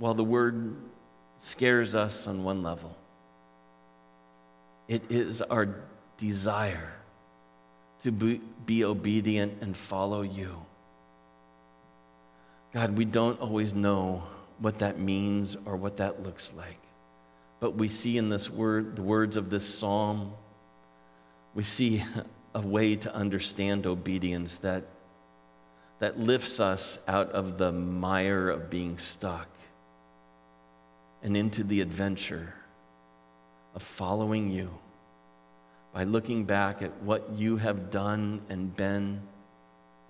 while 0.00 0.14
the 0.14 0.24
word 0.24 0.74
scares 1.40 1.94
us 1.94 2.26
on 2.26 2.42
one 2.42 2.62
level, 2.62 2.96
it 4.88 5.02
is 5.10 5.42
our 5.42 5.68
desire 6.16 6.94
to 8.02 8.10
be, 8.10 8.40
be 8.64 8.82
obedient 8.82 9.58
and 9.60 9.76
follow 9.76 10.22
you. 10.22 10.64
God, 12.72 12.96
we 12.96 13.04
don't 13.04 13.38
always 13.42 13.74
know 13.74 14.22
what 14.58 14.78
that 14.78 14.98
means 14.98 15.56
or 15.66 15.76
what 15.76 15.98
that 15.98 16.22
looks 16.22 16.50
like. 16.56 16.78
But 17.60 17.74
we 17.74 17.88
see 17.88 18.16
in 18.16 18.30
this 18.30 18.48
word, 18.48 18.96
the 18.96 19.02
words 19.02 19.36
of 19.36 19.50
this 19.50 19.68
psalm, 19.68 20.32
we 21.54 21.62
see 21.62 22.02
a 22.54 22.60
way 22.62 22.96
to 22.96 23.14
understand 23.14 23.86
obedience 23.86 24.56
that, 24.58 24.84
that 25.98 26.18
lifts 26.18 26.58
us 26.58 26.98
out 27.06 27.30
of 27.32 27.58
the 27.58 27.70
mire 27.70 28.48
of 28.48 28.70
being 28.70 28.96
stuck 28.96 29.46
and 31.22 31.36
into 31.36 31.64
the 31.64 31.80
adventure 31.80 32.54
of 33.74 33.82
following 33.82 34.50
you 34.50 34.70
by 35.92 36.04
looking 36.04 36.44
back 36.44 36.82
at 36.82 37.02
what 37.02 37.30
you 37.32 37.56
have 37.56 37.90
done 37.90 38.40
and 38.48 38.74
been 38.76 39.20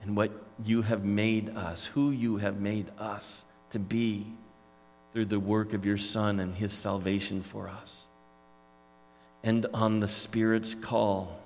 and 0.03 0.17
what 0.17 0.31
you 0.65 0.83
have 0.83 1.05
made 1.05 1.51
us, 1.51 1.87
who 1.87 2.11
you 2.11 2.39
have 2.39 2.61
made 2.61 2.91
us 2.99 3.45
to 3.71 3.79
be 3.79 4.27
through 5.13 5.27
the 5.27 5.41
work 5.41 5.73
of 5.73 5.85
your 5.85 5.99
Son 5.99 6.41
and 6.41 6.55
his 6.55 6.73
salvation 6.73 7.43
for 7.43 7.69
us. 7.69 8.07
And 9.43 9.67
on 9.73 10.01
the 10.01 10.09
Spirit's 10.09 10.75
call 10.75 11.41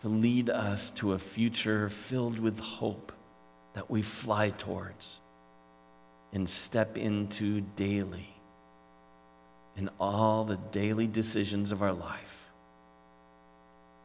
to 0.00 0.08
lead 0.08 0.48
us 0.48 0.90
to 0.92 1.12
a 1.12 1.18
future 1.18 1.88
filled 1.88 2.38
with 2.38 2.58
hope 2.60 3.12
that 3.74 3.90
we 3.90 4.02
fly 4.02 4.50
towards 4.50 5.18
and 6.32 6.48
step 6.48 6.96
into 6.96 7.60
daily 7.60 8.34
in 9.80 9.88
all 9.98 10.44
the 10.44 10.58
daily 10.72 11.06
decisions 11.06 11.72
of 11.72 11.80
our 11.80 11.94
life. 11.94 12.50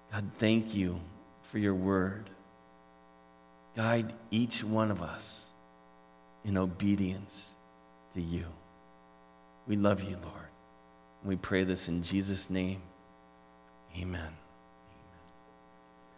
God, 0.10 0.32
thank 0.40 0.74
you 0.74 1.02
for 1.44 1.60
your 1.60 1.74
word. 1.74 2.30
Guide 3.76 4.14
each 4.32 4.64
one 4.64 4.90
of 4.90 5.02
us 5.02 5.48
in 6.46 6.58
obedience 6.58 7.50
to 8.14 8.22
you. 8.22 8.46
We 9.68 9.76
love 9.76 10.02
you, 10.02 10.16
Lord. 10.24 10.50
We 11.26 11.36
pray 11.36 11.66
this 11.66 11.90
in 11.90 12.04
Jesus' 12.04 12.50
name. 12.50 12.82
Amen. 14.00 14.45